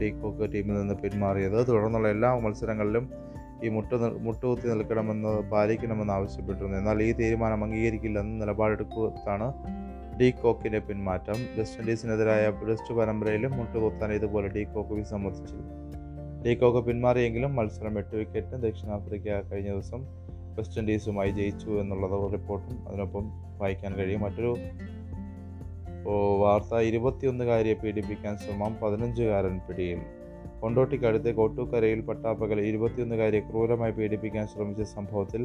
ഡി 0.00 0.08
കോക്ക് 0.10 0.52
ടീമിൽ 0.52 0.74
നിന്ന് 0.80 0.94
പിന്മാറിയത്. 0.94 1.68
തുടർന്നുള്ള 1.68 2.08
എല്ലാ 2.08 2.34
മത്സരങ്ങളിലും 2.34 3.25
ഈ 3.64 3.68
മുട്ട 3.68 3.92
മുട്ടുകുത്തി 3.94 4.66
നിൽക്കണമെന്ന് 4.68 5.50
പാലിക്കണമെന്ന് 5.50 6.12
ആവശ്യപ്പെട്ടിരുന്നു. 6.12 6.78
എന്നാൽ 6.78 7.02
ഈ 7.02 7.12
തീരുമാനം 7.12 7.64
അംഗീകരിക്കില്ലെന്ന് 7.64 8.40
നിലപാടെടുക്കാണ് 8.40 9.52
ഡി 10.20 10.30
കോക്കിന്റെ 10.30 10.78
പിന്മാറ്റം. 10.78 11.38
വെസ്റ്റ് 11.58 11.80
ഇൻഡീസിനെതിരായ 11.80 12.50
ടെസ്റ്റ് 12.50 12.94
പരമ്പരയിലും 12.94 13.52
മുട്ടുകുത്താൻ 13.56 14.12
ഇതുപോലെ 14.12 14.48
ഡി 14.48 14.62
കോക്ക് 14.64 14.90
വിസമ്മതിച്ചിരുന്നു 14.90 15.74
ഡി 16.44 16.54
കോക്ക് 16.54 16.86
പിന്മാറിയെങ്കിലും 16.86 17.56
മത്സരം 17.56 17.98
എട്ട് 17.98 18.16
വിക്കറ്റിന് 18.16 18.62
ദക്ഷിണാഫ്രിക്ക 18.62 19.28
കഴിഞ്ഞ 19.50 19.70
ദിവസം 19.70 20.02
വെസ്റ്റ് 20.56 20.80
ഇൻഡീസുമായി 20.80 21.30
ജയിച്ചു 21.30 21.70
എന്നുള്ളത് 21.80 22.32
റിപ്പോർട്ടും 22.32 22.88
അതിനൊപ്പം 22.88 23.24
വായിക്കാൻ 23.58 23.94
കഴിയും. 23.94 24.20
മറ്റൊരു 24.20 24.56
വാർത്ത 26.38 26.76
ഇരുപത്തിയൊന്നുകാരിയെ 26.76 27.74
പീഡിപ്പിക്കാൻ 27.74 28.36
ശ്രമം 28.36 28.76
പതിനഞ്ചുകാരൻ 28.82 29.60
പിടിയിൽ. 29.68 30.00
കൊണ്ടോട്ടിക്കടുത്ത് 30.66 31.34
കോട്ടൂക്കരയിൽ 31.34 32.00
പട്ടാപ്പകൽ 32.00 32.60
ഇരുപത്തിയൊന്നുകാരെ 32.60 33.40
ക്രൂരമായി 33.40 33.92
പീഡിപ്പിക്കാൻ 33.92 34.46
ശ്രമിച്ച 34.46 34.82
സംഭവത്തിൽ 34.82 35.42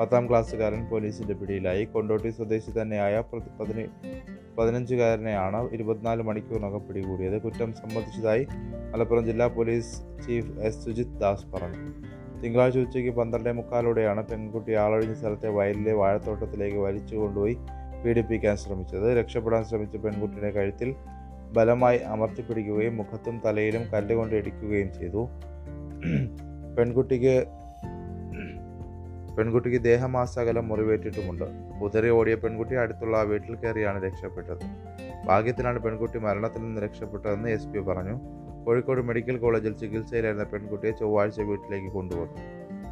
പത്താം 0.00 0.28
ക്ലാസ്സുകാരൻ 0.30 0.80
പോലീസിന്റെ 0.90 1.34
പിടിയിലായി. 1.34 1.84
കൊണ്ടോട്ടി 1.84 2.30
സ്വദേശി 2.30 2.72
തന്നെയായ 2.82 3.22
പതിന 3.60 3.86
പതിനഞ്ചുകാരനെയാണ് 4.58 5.70
ഇരുപത്തിനാല് 5.72 6.22
മണിക്കൂറിനകം 6.22 6.82
പിടികൂടിയത്. 6.88 7.42
കുറ്റം 7.42 7.72
സംബന്ധിച്ചതായി 7.72 8.46
മലപ്പുറം 8.92 9.24
ജില്ലാ 9.24 9.46
police 9.46 9.92
chief 10.26 10.60
S. 10.60 10.84
Sujith 10.84 11.14
Das 11.20 11.46
പറഞ്ഞു. 11.46 11.82
തിങ്കളാഴ്ച 12.42 12.78
ഉച്ചയ്ക്ക് 12.78 13.10
പന്ത്രണ്ടേ 13.10 13.52
മുക്കാലോടെയാണ് 13.52 14.24
പെൺകുട്ടി 14.26 14.72
ആളൊഴിഞ്ഞ 14.84 15.14
സ്ഥലത്തെ 15.14 15.48
വയലിലെ 15.48 15.92
വാഴത്തോട്ടത്തിലേക്ക് 15.92 16.76
വലിച്ചു 16.76 17.16
കൊണ്ടുപോയി 17.16 17.56
പീഡിപ്പിക്കാൻ 18.04 18.56
ശ്രമിച്ചത്. 18.56 19.08
രക്ഷപ്പെടാൻ 19.18 19.64
ശ്രമിച്ച 19.64 19.96
പെൺകുട്ടിയുടെ 19.96 20.50
കഴുത്തിൽ 20.50 20.94
ബലമായി 21.52 21.98
അമർത്തിപ്പിടിക്കുകയും 21.98 22.96
മുഖത്തും 22.96 23.42
തലയിലും 23.44 23.82
കല്ലുകൊണ്ട് 23.92 24.34
ഇടിക്കുകയും 24.34 24.94
ചെയ്തു. 24.94 25.28
പെൺകുട്ടിക്ക് 26.78 27.44
പെൺകുട്ടിക്ക് 29.38 29.84
ദേഹമാസകലം 29.84 30.68
മുറിവേറ്റിട്ടുമുണ്ട്. 30.68 31.44
കുതിര 31.82 32.08
ഓടിയ 32.08 32.34
പെൺകുട്ടി 32.34 32.74
അടുത്തുള്ള 32.74 33.16
ആ 33.16 33.20
വീട്ടിൽ 33.20 33.56
കയറിയാണ് 33.56 34.04
രക്ഷപ്പെട്ടത്. 34.04 34.60
ഭാഗ്യത്തിനാണ് 35.26 35.78
പെൺകുട്ടി 35.78 36.18
മരണത്തിൽ 36.18 36.60
നിന്ന് 36.60 36.80
രക്ഷപ്പെട്ടതെന്ന് 36.80 37.48
എസ് 37.48 37.66
പി 37.66 37.78
പറഞ്ഞു. 37.78 38.20
കോഴിക്കോട് 38.64 39.00
മെഡിക്കൽ 39.00 39.36
കോളേജിൽ 39.36 39.72
ചികിത്സയിലായിരുന്ന 39.72 40.44
പെൺകുട്ടിയെ 40.44 40.92
ചൊവ്വാഴ്ച 40.92 41.40
വീട്ടിലേക്ക് 41.40 41.86
കൊണ്ടുവന്നു. 41.86 42.36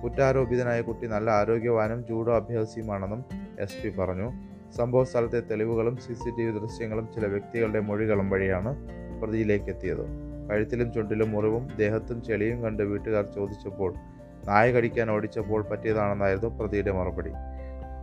കുറ്റാരോപിതനായ 0.00 0.80
കുട്ടി 0.80 1.06
നല്ല 1.06 1.30
ആരോഗ്യവാനും 1.30 2.06
ജൂഡോ 2.06 2.36
അഭ്യാസിയുമാണെന്നും 2.36 3.24
എസ് 3.60 3.82
പി 3.84 3.88
പറഞ്ഞു. 3.88 4.53
സംഭവ 4.76 5.04
സ്ഥലത്തെ 5.04 5.40
തെളിവുകളും 5.40 5.96
സി 5.96 6.12
സി 6.12 6.30
ടി 6.38 6.42
വി 6.42 6.58
ദൃശ്യങ്ങളും 6.58 7.08
ചില 7.14 7.26
വ്യക്തികളുടെ 7.26 7.80
മൊഴികളും 7.80 8.30
വഴിയാണ് 8.30 8.70
പ്രതിയിലേക്ക് 9.20 9.64
എത്തിയത് 9.64 10.04
കഴുത്തിലും 10.50 10.92
ചുണ്ടിലും 10.92 11.30
മുറിവും 11.30 11.68
ദേഹത്തും 11.76 12.22
ചെളിയും 12.22 12.62
കണ്ട് 12.62 12.82
വീട്ടുകാർ 12.82 13.24
ചോദിച്ചപ്പോൾ 13.24 13.94
നായ 14.46 14.72
കടിക്കാൻ 14.72 15.10
ഓടിച്ചപ്പോൾ 15.10 15.62
പറ്റിയതാണെന്നായിരുന്നു 15.62 16.58
പ്രതിയുടെ 16.58 16.92
മറുപടി. 16.92 17.32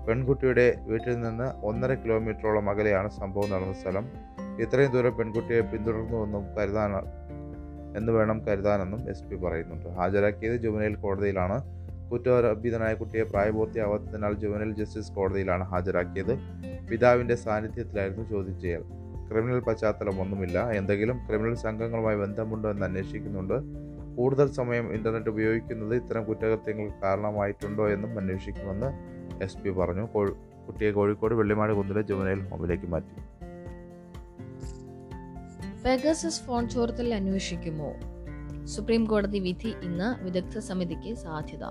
പെൺകുട്ടിയുടെ 0.07 0.75
വീട്ടിൽ 0.87 1.19
നിന്ന് 1.19 1.65
ഒന്നര 1.65 1.93
കിലോമീറ്ററോളം 1.93 2.69
അകലെയാണ് 2.69 3.09
സംഭവം 3.09 3.49
നടന്ന 3.51 3.73
സ്ഥലം. 3.73 4.05
ഇത്രയും 4.59 4.91
ദൂരം 4.91 5.17
പെൺകുട്ടിയെ 5.17 5.61
പിന്തുടർന്നുവെന്നും 5.61 6.45
കരുതാൻ 6.55 6.91
എന്ന് 7.97 8.11
വേണം 8.11 8.45
കരുതാനെന്നും 8.45 9.09
എസ് 9.09 9.23
പി 9.23 9.35
പറയുന്നുണ്ട്. 9.35 9.89
ഹാജരാക്കിയത് 9.89 10.55
ജുവനൈൽ 10.55 10.95
കോടതിയിലാണ്. 10.95 11.80
കുറ്റാരോപിതനായ 12.11 12.93
കുട്ടിയെ 12.93 13.23
പ്രായപൂർത്തിയാവാത്തതിനാൽ 13.23 14.33
ജുവനൽ 14.33 14.73
ജസ്റ്റിസ് 14.73 15.11
കോടതിയിലാണ് 15.11 15.63
ഹാജരാക്കിയത്. 15.63 16.39
പിതാവിന്റെ 16.91 17.35
സാന്നിധ്യത്തിലായിരുന്നു 17.35 18.29
ചോദ്യം 18.29 18.59
ചെയ്യൽ. 18.59 18.81
ക്രിമിനൽ 19.31 19.59
പശ്ചാത്തലം 19.59 20.21
ഒന്നുമില്ല. 20.21 20.69
എന്തെങ്കിലും 20.69 21.27
ക്രിമിനൽ 21.27 21.55
സംഘങ്ങളുമായി 21.55 22.15
ബന്ധമുണ്ടോ 22.15 22.71
എന്ന് 22.71 22.85
അന്വേഷിക്കുന്നുണ്ട്. 22.85 23.53
കൂടുതൽ 24.17 24.51
സമയം 24.51 24.93
ഇന്റർനെറ്റ് 24.93 25.29
ഉപയോഗിക്കുന്നത് 25.29 25.95
ഇത്തരം 25.95 26.23
കുറ്റകൃത്യങ്ങൾക്ക് 26.23 27.01
കാരണമായിട്ടുണ്ടോ 27.03 27.89
എന്നും 27.89 28.19
അന്വേഷിക്കുമെന്ന് 28.19 28.93
എസ് 29.43 29.57
പി 29.57 29.69
പറഞ്ഞു. 29.69 30.07
കുട്ടിയെ 30.67 30.91
കോഴിക്കോട് 30.91 31.33
വെള്ളിമാട് 31.33 31.73
കുന്നിലെ 31.73 32.01
ജുവനൈൽ 32.01 32.49
ഹോമിലേക്ക് 32.49 32.85
മാറ്റി. 32.85 33.15
പെഗസസ് 35.85 36.41
ഫോൺ 36.41 36.69
ചോർത്തൽ 36.69 37.13
അന്വേഷിക്കുമോ? 37.13 37.93
സുപ്രീം 38.65 39.05
കോടതി 39.05 39.39
വിധി 39.39 39.73
ഇന്ന് 39.81 40.23
വിദഗ്ധ 40.23 40.57
സമിതിക്ക് 40.57 41.13
സാധ്യത. 41.13 41.63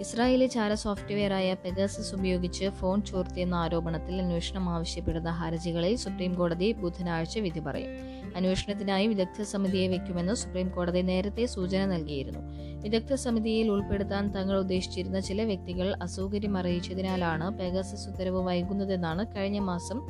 ഇസ്രായേലി 0.00 0.46
ചാര 0.46 0.74
സോഫ്റ്റ്വെയറായ 0.74 1.54
പെഗസസ് 1.54 2.14
ഉപയോഗിച്ച് 2.14 2.68
ഫോൺ 2.68 3.02
ചോർത്തിയെന്ന 3.02 3.54
ആരോപണത്തിൽ 3.54 4.20
അന്വേഷണം 4.20 4.70
ആവശ്യപ്പെടുന്ന 4.70 5.30
ഹർജികളിൽ 5.30 5.96
സുപ്രീം 5.96 6.34
കോടതി 6.34 6.72
ബുധനാഴ്ച 6.72 7.38
വിധി 7.38 7.60
പറയും. 7.60 7.90
അന്വേഷണത്തിനായി 8.36 9.06
വിദഗ്ധ 9.06 9.42
സമിതിയെ 9.42 9.88
വെക്കുമെന്ന് 9.88 10.34
സുപ്രീം 10.34 10.68
കോടതി 10.68 11.02
നേരത്തെ 11.02 11.46
സൂചന 11.46 11.86
നൽകിയിരുന്നു. 11.86 12.42
വിദഗ്ധ 12.82 13.14
സമിതിയിൽ 13.14 13.70
ഉൾപ്പെടുത്താൻ 13.70 14.34
തങ്ങൾ 14.34 14.58
ഉദ്ദേശിച്ചിരുന്ന 14.58 15.20
ചില 15.20 15.42
വ്യക്തികൾ 15.42 15.94
അസൗകര്യം 16.02 16.58
അറിയിച്ചതിനാലാണ് 16.58 17.58
പെഗസസ് 17.58 18.08
ഉത്തരവ് 18.08 18.42
വൈകുന്നതെന്നാണ് 18.42 19.24
കഴിഞ്ഞ 19.36 19.58
മാസം 19.58 20.00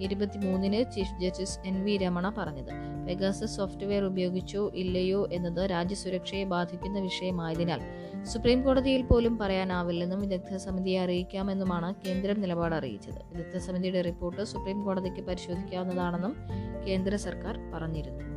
ഇരുപത്തിമൂന്നിന് 0.00 0.92
chief 0.92 1.20
justice 1.20 1.58
N 1.66 1.84
V 1.84 1.96
Ramana 1.96 2.32
പറഞ്ഞത്. 2.38 2.72
പെഗാസസ് 3.08 3.56
സോഫ്റ്റ്വെയർ 3.56 4.04
ഉപയോഗിച്ചോ 4.04 4.70
ഇല്ലയോ 4.74 5.28
എന്നത് 5.32 5.70
രാജ്യസുരക്ഷയെ 5.70 6.44
ബാധിക്കുന്ന 6.44 6.98
വിഷയമായതിനാൽ 6.98 7.80
സുപ്രീം 8.22 8.62
കോടതിയിൽ 8.62 9.02
പോലും 9.02 9.38
പറയാനാവില്ലെന്നും 9.38 10.20
വിദഗ്ധ 10.20 10.56
സമിതിയെ 10.56 11.00
അറിയിക്കാമെന്നുമാണ് 11.00 11.94
കേന്ദ്രം 12.06 12.40
നിലപാട് 12.40 12.74
അറിയിച്ചത്. 12.74 13.20
വിദഗ്ധ 13.32 13.56
സമിതിയുടെ 13.56 14.00
റിപ്പോർട്ട് 14.00 14.42
സുപ്രീം 14.42 14.84
കോടതിക്ക് 14.84 15.22
പരിശോധിക്കാവുന്നതാണെന്നും 15.22 16.36
കേന്ദ്ര 16.88 17.16
സർക്കാർ 17.16 17.58
പറഞ്ഞിരുന്നു. 17.74 18.36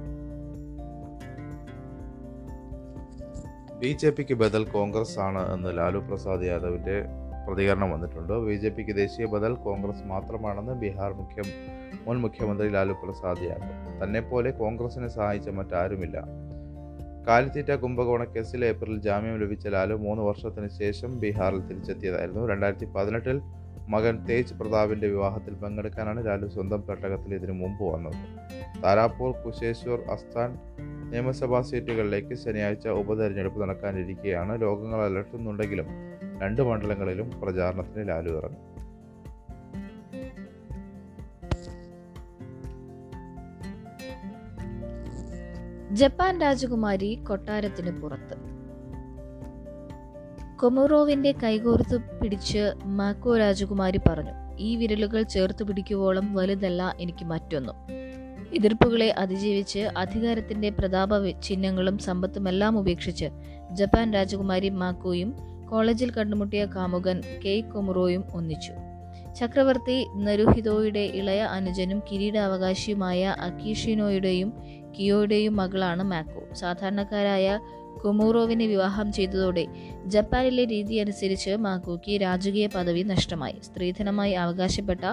ബി 3.80 3.88
ജെ 3.88 4.10
പിക്ക് 4.10 4.34
ബദൽ 4.34 4.64
കോൺഗ്രസ് 4.64 5.20
ആണ് 5.20 5.54
എന്ന് 5.54 5.78
ലാലു 5.78 5.98
പ്രസാദ് 5.98 6.46
യാദവിന്റെ 6.46 7.19
പ്രതികരണം 7.50 7.92
വന്നിട്ടുണ്ട്. 7.92 8.34
ബി 8.34 8.56
ജെ 8.56 8.70
പിക്ക് 8.70 8.96
ദേശീയ 8.96 9.26
ബദൽ 9.26 9.54
കോൺഗ്രസ് 9.54 10.04
മാത്രമാണെന്ന് 10.06 10.74
ബീഹാർ 10.74 11.14
മുഖ്യ 11.14 11.44
മുൻ 12.08 12.18
മുഖ്യമന്ത്രി 12.18 12.70
ലാലു 12.70 12.94
പ്രസാദ് 12.94 13.44
യാദവ് 13.44 14.04
തന്നെപ്പോലെ 14.04 14.52
കോൺഗ്രസിനെ 14.52 15.08
സഹായിച്ച 15.08 15.50
മറ്റാരുമില്ല. 15.50 16.20
കാലിത്തീറ്റ 17.28 17.72
കുംഭകോണ 17.72 18.24
കേസിൽ 18.24 18.66
ഏപ്രിൽ 18.66 19.02
ജാമ്യം 19.02 19.40
ലഭിച്ച 19.40 19.68
ലാലു 19.68 19.96
മൂന്ന് 19.96 20.24
വർഷത്തിന് 20.24 20.70
ശേഷം 20.70 21.20
ബീഹാറിൽ 21.20 21.60
തിരിച്ചെത്തിയതായിരുന്നു. 21.60 22.48
രണ്ടായിരത്തി 22.48 22.86
പതിനെട്ടിൽ 22.86 23.42
മകൻ 23.90 24.26
തേജ് 24.26 24.54
പ്രതാപിന്റെ 24.54 25.08
വിവാഹത്തിൽ 25.08 25.54
പങ്കെടുക്കാനാണ് 25.54 26.26
ലാലു 26.26 26.48
സ്വന്തം 26.48 26.82
പെട്ടകത്തിൽ 26.82 27.36
ഇതിനു 27.36 27.52
മുമ്പ് 27.52 27.84
വന്നത്. 27.84 28.18
താരാപൂർ 28.84 29.32
കുശേശ്വർ 29.32 30.00
അസ്ഥാൻ 30.12 30.58
നിയമസഭാ 31.12 31.62
സീറ്റുകളിലേക്ക് 31.62 32.34
ശനിയാഴ്ച 32.34 32.88
ഉപതെരഞ്ഞെടുപ്പ് 32.88 33.62
നടക്കാനിരിക്കെയാണ്. 33.62 34.62
ലോകങ്ങൾ 34.62 35.06
അലട്ടുന്നുണ്ടെങ്കിലും 35.06 35.86
രണ്ട് 36.42 36.62
മണ്ഡലങ്ങളിലും 36.62 37.42
പ്രചാരണത്തിന് 37.42 38.10
ലാലു 38.10 38.30
ഇറങ്ങി. 38.30 38.70
ജപ്പാൻ 45.96 46.42
രാജകുമാരി 46.42 47.16
കൊട്ടാരത്തിന് 47.16 48.02
പുറത്ത്. 48.02 48.38
കൊമോറോവിന്റെ 50.60 51.32
കൈകോർത്ത് 51.32 52.20
പിടിച്ച് 52.20 52.74
മാക്കോ 52.86 53.38
രാജകുമാരി 53.38 53.98
പറഞ്ഞു 53.98 54.32
ഈ 54.60 54.76
വിരലുകൾ 54.76 55.22
ചേർത്ത് 55.24 55.64
പിടിക്കുവോളം 55.64 56.34
വലുതല്ല 56.34 56.96
എനിക്ക് 57.00 57.26
മറ്റൊന്നും. 57.26 57.76
എതിർപ്പുകളെ 58.56 59.16
അതിജീവിച്ച് 59.18 59.80
അധികാരത്തിന്റെ 59.80 60.70
പ്രതാപ 60.70 61.30
ചിഹ്നങ്ങളും 61.30 61.98
സമ്പത്തുമെല്ലാം 61.98 62.80
ഉപേക്ഷിച്ച് 62.80 63.30
ജപ്പാൻ 63.72 64.14
രാജകുമാരി 64.14 64.70
മാക്കോയും 64.70 65.49
കോളേജിൽ 65.70 66.10
കണ്ടുമുട്ടിയ 66.12 66.66
കാമുകൻ 66.66 67.22
കെ. 67.46 67.62
കൊമുറോയും 67.62 68.24
ഒന്നിച്ചു. 68.34 68.74
ചക്രവർത്തി 69.40 70.08
നരുഹിതോയുടെ 70.16 71.00
ഇളയ 71.00 71.42
അനുജനും 71.42 72.00
കിരീടാവകാശിയുമായ 72.12 73.36
അക്കീഷിനോയുടെയും 73.40 74.54
കിയോയുടെയും 75.00 75.56
മകളാണ് 75.56 76.04
മാക്കോ. 76.04 76.54
സാധാരണക്കാരായ 76.54 77.60
കുമൂറോവിനെ 78.06 78.66
വിവാഹം 78.68 79.12
ചെയ്തതോടെ 79.12 79.68
ജപ്പാനിലെ 80.06 80.66
രീതി 80.66 80.96
അനുസരിച്ച് 80.96 81.56
മാക്കോയ്ക്ക് 81.56 82.22
രാജകീയ 82.22 82.68
പദവി 82.68 83.02
നഷ്ടമായി. 83.02 83.56
സ്ത്രീധനമായി 83.64 84.34
അവകാശപ്പെട്ട 84.34 85.06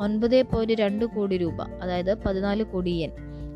ഒൻപത് 0.00 0.42
പോയിന്റ് 0.42 0.72
രണ്ട് 0.72 1.04
കോടി 1.04 1.38
രൂപ 1.38 1.62
അതായത് 1.62 2.14
പതിനാല് 2.14 2.64
കോടി 2.64 2.90
യെൻ 2.90 3.10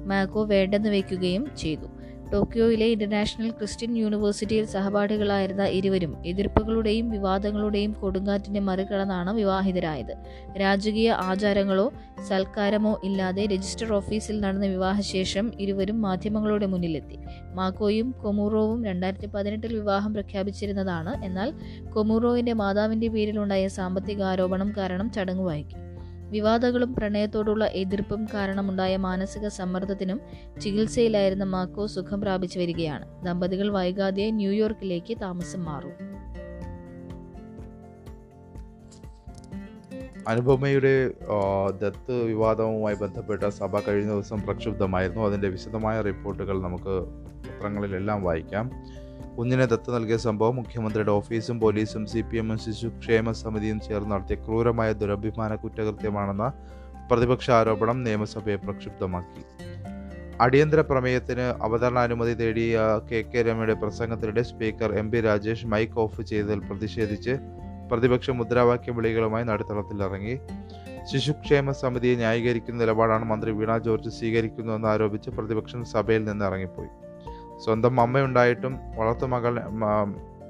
മാക്കോ 0.06 0.44
വേണ്ടെന്ന് 0.44 0.88
വയ്ക്കുകയും 0.88 1.46
ചെയ്തു. 1.58 1.86
ടോക്കിയോയിലെ 2.34 2.86
ഇന്റർനാഷണൽ 2.86 3.50
ക്രിസ്ത്യൻ 3.50 3.98
യൂണിവേഴ്സിറ്റിയിൽ 3.98 4.64
സഹപാഠികളായിരുന്ന 4.64 5.64
ഇരുവരും 5.64 6.26
എതിർപ്പുകളുടെയും 6.26 7.08
വിവാദങ്ങളുടെയും 7.10 7.92
കൊടുങ്കാറ്റിനെ 7.92 8.60
മറികടന്നാണ് 8.60 9.30
വിവാഹിതരായത്. 9.30 10.16
രാജകീയ 10.60 11.10
ആചാരങ്ങളോ 11.10 11.92
സൽക്കാരമോ 12.28 13.00
ഇല്ലാതെ 13.04 13.46
രജിസ്റ്റർ 13.46 13.92
ഓഫീസിൽ 13.92 14.40
നടന്ന 14.40 14.66
വിവാഹശേഷം 14.66 15.52
ഇരുവരും 15.60 16.02
മാധ്യമങ്ങളുടെ 16.02 16.66
മുന്നിലെത്തി. 16.66 17.18
മാക്കോയും 17.54 18.10
കൊമൂറോവും 18.10 18.84
രണ്ടായിരത്തി 18.84 19.26
പതിനെട്ടിൽ 19.26 19.74
വിവാഹം 19.74 20.14
പ്രഖ്യാപിച്ചിരുന്നതാണ്. 20.14 21.24
എന്നാൽ 21.24 21.52
കൊമൂറോവിന്റെ 21.94 22.52
മാതാവിന്റെ 22.52 23.08
പേരിലുണ്ടായ 23.08 23.68
സാമ്പത്തിക 23.68 24.22
ആരോപണം 24.22 24.72
കാരണം 24.78 25.12
ചടങ്ങ് 25.12 25.44
വൈകി. 25.44 25.83
വിവാദങ്ങളും 26.34 26.94
പ്രണയത്തോടുള്ള 26.94 27.64
എതിർപ്പും 27.82 28.26
കാരണമുണ്ടായ 28.34 28.96
മാനസിക 28.96 29.48
സമ്മർദ്ദത്തിനും 29.48 30.20
ചികിത്സയിലായിരുന്ന 30.60 31.44
മാക്കോ 31.44 31.86
സുഖം 31.86 32.20
പ്രാപിച്ചു 32.20 32.58
വരികയാണ്. 32.58 33.04
ദമ്പതികൾ 33.24 33.68
വൈകാതെ 33.72 34.30
ന്യൂയോർക്കിലേക്ക് 34.30 35.14
താമസം 35.20 35.64
മാറും. 35.64 35.94
അനുപമയുടെ 40.28 40.94
ദത്ത് 41.82 42.16
വിവാദവുമായി 42.22 42.94
ബന്ധപ്പെട്ട 42.94 43.48
സഭ 43.48 43.80
കഴിഞ്ഞ 43.80 44.10
ദിവസം 44.10 44.38
പ്രക്ഷുബ്ധമായിരുന്നു. 44.42 45.22
അതിന്റെ 45.22 45.48
വിശദമായ 45.48 45.96
റിപ്പോർട്ടുകൾ 46.00 46.56
നമുക്ക് 46.62 46.94
പത്രങ്ങളിലെല്ലാം 47.46 48.22
വായിക്കാം. 48.22 48.70
കുഞ്ഞിനെ 49.36 49.66
ദത്ത് 49.66 49.94
നൽകിയ 49.94 50.16
സംഭവം 50.16 50.56
മുഖ്യമന്ത്രിയുടെ 50.56 51.10
ഓഫീസും 51.10 51.60
പോലീസും 51.60 52.06
സി 52.06 52.20
പി 52.20 52.36
എമ്മും 52.36 52.58
ശിശുക്ഷേമ 52.58 53.32
സമിതിയും 53.32 53.80
ചേർന്ന് 53.80 54.10
നടത്തിയ 54.14 54.36
ക്രൂരമായ 54.36 54.92
ദുരഭിമാന 54.92 55.54
കുറ്റകൃത്യമാണെന്ന 55.54 56.52
പ്രതിപക്ഷ 57.10 57.50
ആരോപണം 57.50 58.04
നിയമസഭയെ 58.04 58.56
പ്രക്ഷുബ്ധമാക്കി. 58.56 59.42
അടിയന്തര 60.40 60.80
പ്രമേയത്തിന് 60.80 61.54
അവതരണാനുമതി 61.62 62.34
തേടിയ 62.34 62.78
കെ 63.10 63.22
കെ 63.22 63.42
രമയുടെ 63.42 63.74
പ്രസംഗത്തിനിടെ 63.74 64.42
speaker 64.42 64.92
M 64.98 65.10
P 65.12 65.20
Rajesh 65.20 65.66
mike 65.66 65.98
off 65.98 66.22
ചെയ്തതിൽ 66.22 66.58
പ്രതിഷേധിച്ച് 66.58 67.34
പ്രതിപക്ഷ 67.90 68.30
മുദ്രാവാക്യ 68.30 68.92
വിളികളുമായി 68.92 69.44
നടുത്തളത്തിലിറങ്ങി 69.44 70.36
ശിശുക്ഷേമ 71.10 71.70
സമിതിയെ 71.70 72.14
ന്യായീകരിക്കുന്ന 72.16 72.80
നിലപാടാണ് 72.80 73.24
മന്ത്രി 73.24 73.50
വീണ 73.50 73.78
ജോർജ് 73.78 74.10
സ്വീകരിക്കുന്നതെന്ന് 74.10 74.88
ആരോപിച്ച് 74.88 75.30
പ്രതിപക്ഷം 75.30 75.84
സഭയിൽ 75.84 76.24
നിന്ന് 76.24 76.44
ഇറങ്ങിപ്പോയി. 76.44 76.90
സ്വന്തം 77.58 78.00
അമ്മയുണ്ടായിട്ടും 78.00 78.78
വളർത്തു 78.96 79.26
മകൾ 79.26 79.60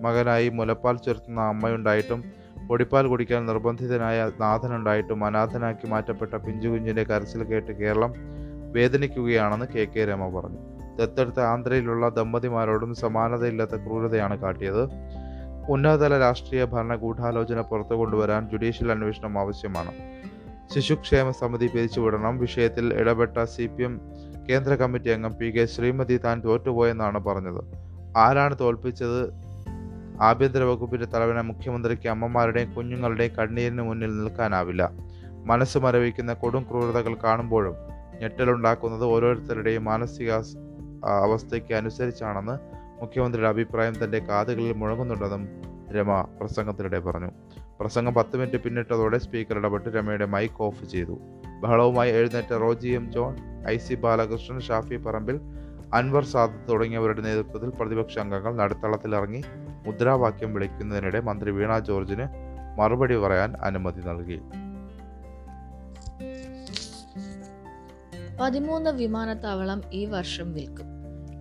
മകനായി 0.00 0.48
മുലപ്പാൽ 0.48 0.96
ചുരത്തുന്ന 0.96 1.40
അമ്മയുണ്ടായിട്ടും 1.40 2.24
പൊടിപ്പാൽ 2.68 3.06
കുടിക്കാൻ 3.06 3.46
നിർബന്ധിതനായ 3.46 4.30
നാഥനുണ്ടായിട്ടും 4.40 5.24
അനാഥനാക്കി 5.24 5.86
മാറ്റപ്പെട്ട 5.86 6.34
പിഞ്ചുകുഞ്ഞിന്റെ 6.34 7.04
കരച്ചിൽ 7.04 7.44
കേട്ട് 7.44 7.72
കേരളം 7.72 8.14
വേദനിക്കുകയാണെന്ന് 8.72 9.66
കെ 9.66 9.84
കെ 9.84 10.04
രമ 10.04 10.40
പറഞ്ഞു. 10.40 10.58
ദത്തെടുത്ത 10.96 11.40
ആന്ധ്രയിലുള്ള 11.40 12.08
ദമ്പതിമാരോടും 12.08 12.94
സമാനതയില്ലാത്ത 12.94 13.76
ക്രൂരതയാണ് 13.76 14.38
കാട്ടിയത്. 14.38 14.82
ഉന്നതതല 15.68 16.18
രാഷ്ട്രീയ 16.18 16.64
ഭരണ 16.64 16.94
ഗൂഢാലോചന 16.94 17.60
പുറത്തു 17.60 17.94
കൊണ്ടുവരാൻ 17.94 18.48
ജുഡീഷ്യൽ 18.48 18.90
അന്വേഷണം 18.90 19.38
ആവശ്യമാണ്. 19.38 19.92
ശിശുക്ഷേമ 20.74 21.30
സമിതി 21.30 21.66
പിരിച്ചുവിടണം. 21.66 22.38
വിഷയത്തിൽ 22.38 22.94
ഇടപെട്ട 22.94 23.44
സി 23.44 23.66
പി 23.66 23.82
എം 23.82 24.00
കേന്ദ്ര 24.50 24.74
കമ്മിറ്റി 24.74 25.08
അംഗം 25.08 25.34
പി 25.34 25.46
കെ 25.46 25.64
ശ്രീമതി 25.64 26.16
താൻ 26.16 26.40
തോറ്റുപോയെന്നാണ് 26.40 27.18
പറഞ്ഞത്. 27.18 27.60
ആരാണ് 28.16 28.56
തോൽപ്പിച്ചത്? 28.60 29.44
ആഭ്യന്തര 30.20 30.62
വകുപ്പിന്റെ 30.62 31.06
തലവന 31.06 31.40
മുഖ്യമന്ത്രിക്ക് 31.40 32.08
അമ്മമാരുടെയും 32.08 32.74
കുഞ്ഞുങ്ങളുടെയും 32.74 33.36
കണ്ണീരിന് 33.36 33.82
മുന്നിൽ 33.82 34.16
നിൽക്കാനാവില്ല. 34.16 34.90
മനസ്സ് 35.44 35.78
മരവിക്കുന്ന 35.78 36.32
കൊടും 36.32 36.66
ക്രൂരതകൾ 36.70 37.14
കാണുമ്പോഴും 37.14 37.74
ഞെട്ടലുണ്ടാക്കുന്നത് 38.20 39.04
ഓരോരുത്തരുടെയും 39.04 39.84
മാനസിക 39.84 40.32
അവസ്ഥയ്ക്ക് 41.06 41.74
അനുസരിച്ചാണെന്ന് 41.74 42.52
മുഖ്യമന്ത്രിയുടെ 43.00 43.48
അഭിപ്രായം 43.48 44.04
തന്റെ 44.04 44.18
കാതുകളിൽ 44.18 44.72
മുഴങ്ങുന്നുണ്ടെന്നും 44.72 45.48
രമ 45.94 46.20
പ്രസംഗത്തിനിടെ 46.20 46.98
പറഞ്ഞു. 46.98 47.30
പ്രസംഗം 47.80 48.14
പത്ത് 48.14 48.36
മിനിറ്റ് 48.36 48.56
പിന്നിട്ടതോടെ 48.56 49.18
സ്പീക്കർ 49.18 49.58
ഇടപെട്ട് 49.58 49.88
രമയുടെ 49.88 50.26
മൈക്ക് 50.26 50.62
ഓഫ് 50.62 50.84
ചെയ്തു. 50.84 51.20
ബഹളവുമായി 51.64 52.10
എഴുന്നേറ്റ 52.10 52.52
Roji 52.52 52.88
M 52.88 53.12
John 53.12 53.34
I 53.68 53.76
C 53.76 53.94
Balakrishnan 53.94 54.60
Shafi 54.60 54.96
Parambil 54.96 55.36
Anwar 55.94 56.24
Sadath 56.24 56.72
തുടങ്ങിയവരുടെ 56.72 57.22
നേതൃത്വത്തിൽ 57.22 57.70
പ്രതിപക്ഷ 57.70 58.18
അംഗങ്ങൾ 58.18 58.52
നടുത്തളത്തിലിറങ്ങി 58.56 59.42
മുദ്രാവാക്യം 59.86 60.54
വിളിക്കുന്നതിനിടെ 60.54 61.20
മന്ത്രി 61.20 61.50
വീണ 61.50 61.78
ജോർജിന് 61.78 62.26
മറുപടി 62.78 63.16
പറയാൻ 63.16 63.56
അനുമതി 63.56 64.00
നൽകി. 64.00 64.38
പതിമൂന്ന് 68.40 68.90
വിമാനത്താവളം 68.90 69.80
ഈ 69.92 70.04
വർഷം 70.04 70.52
വിൽക്കും. 70.52 70.88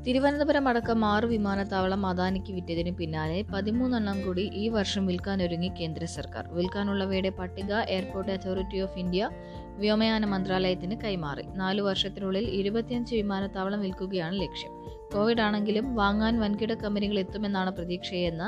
തിരുവനന്തപുരം 0.07 0.67
അടക്കം 0.67 1.05
ആറ് 1.05 1.23
വിമാനത്താവളം 1.23 2.05
അദാനിക്ക് 2.05 2.51
വിറ്റതിന് 2.53 2.91
പിന്നാലെ 2.95 3.45
പതിമൂന്നെണ്ണം 3.53 4.17
കൂടി 4.25 4.41
ഈ 4.41 4.69
വർഷം 4.69 5.05
വിൽക്കാനൊരുങ്ങി 5.05 5.69
കേന്ദ്ര 5.79 6.05
സർക്കാർ. 6.05 6.45
വിൽക്കാനുള്ളവയുടെ 6.51 7.29
പട്ടിക 7.29 7.73
എയർപോർട്ട് 7.95 8.31
അതോറിറ്റി 8.31 8.79
ഓഫ് 8.79 8.99
ഇന്ത്യ 8.99 9.29
വ്യോമയാന 9.77 10.25
മന്ത്രാലയത്തിന് 10.25 10.95
കൈമാറി. 11.03 11.43
നാലു 11.55 11.81
വർഷത്തിനുള്ളിൽ 11.81 12.43
ഇരുപത്തിയഞ്ച് 12.43 13.15
വിമാനത്താവളം 13.15 13.81
വിൽക്കുകയാണ് 13.81 14.41
ലക്ഷ്യം. 14.41 14.71
കോവിഡ് 15.13 15.41
ആണെങ്കിലും 15.41 15.95
വാങ്ങാൻ 15.95 16.39
വൻകിട 16.39 16.73
കമ്പനികൾ 16.73 17.19
എത്തുമെന്നാണ് 17.19 17.71
പ്രതീക്ഷയെന്ന് 17.71 18.47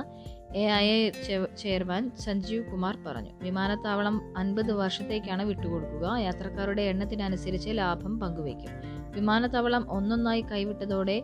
A 0.57 0.65
I 0.65 0.87
A 0.87 1.11
chairman 1.57 2.11
Sanjeev 2.19 2.71
Kumar 2.71 2.97
പറഞ്ഞു. 3.05 3.29
വിമാനത്താവളം 3.41 4.33
അൻപത് 4.37 4.71
വർഷത്തേക്കാണ് 4.71 5.43
വിട്ടുകൊടുക്കുക. 5.43 6.17
യാത്രക്കാരുടെ 6.17 6.81
എണ്ണത്തിനനുസരിച്ച് 6.81 7.69
ലാഭം 7.73 8.19
പങ്കുവയ്ക്കും. 8.19 8.71
വിമാനത്താവളം 9.11 9.91
ഒന്നൊന്നായി 9.91 10.41
കൈവിട്ടതോടെ 10.41 11.21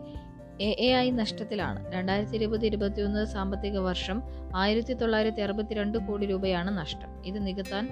എ 0.62 0.70
എ 0.80 0.90
ഐ 0.96 1.12
നഷ്ടത്തിലാണ്. 1.12 1.92
രണ്ടായിരത്തി 1.94 2.36
ഇരുപത് 2.36 2.66
ഇരുപത്തിയൊന്ന് 2.66 3.26
സാമ്പത്തിക 3.26 3.78
വർഷം 3.78 4.22
ആയിരത്തി 4.56 4.94
തൊള്ളായിരത്തി 4.94 5.42
അറുപത്തിരണ്ട് 5.42 5.98
കോടി 5.98 6.26
രൂപയാണ് 6.26 6.78
നഷ്ടം. 6.78 7.26
ഇത് 7.26 7.48
നികത്താൻ 7.48 7.86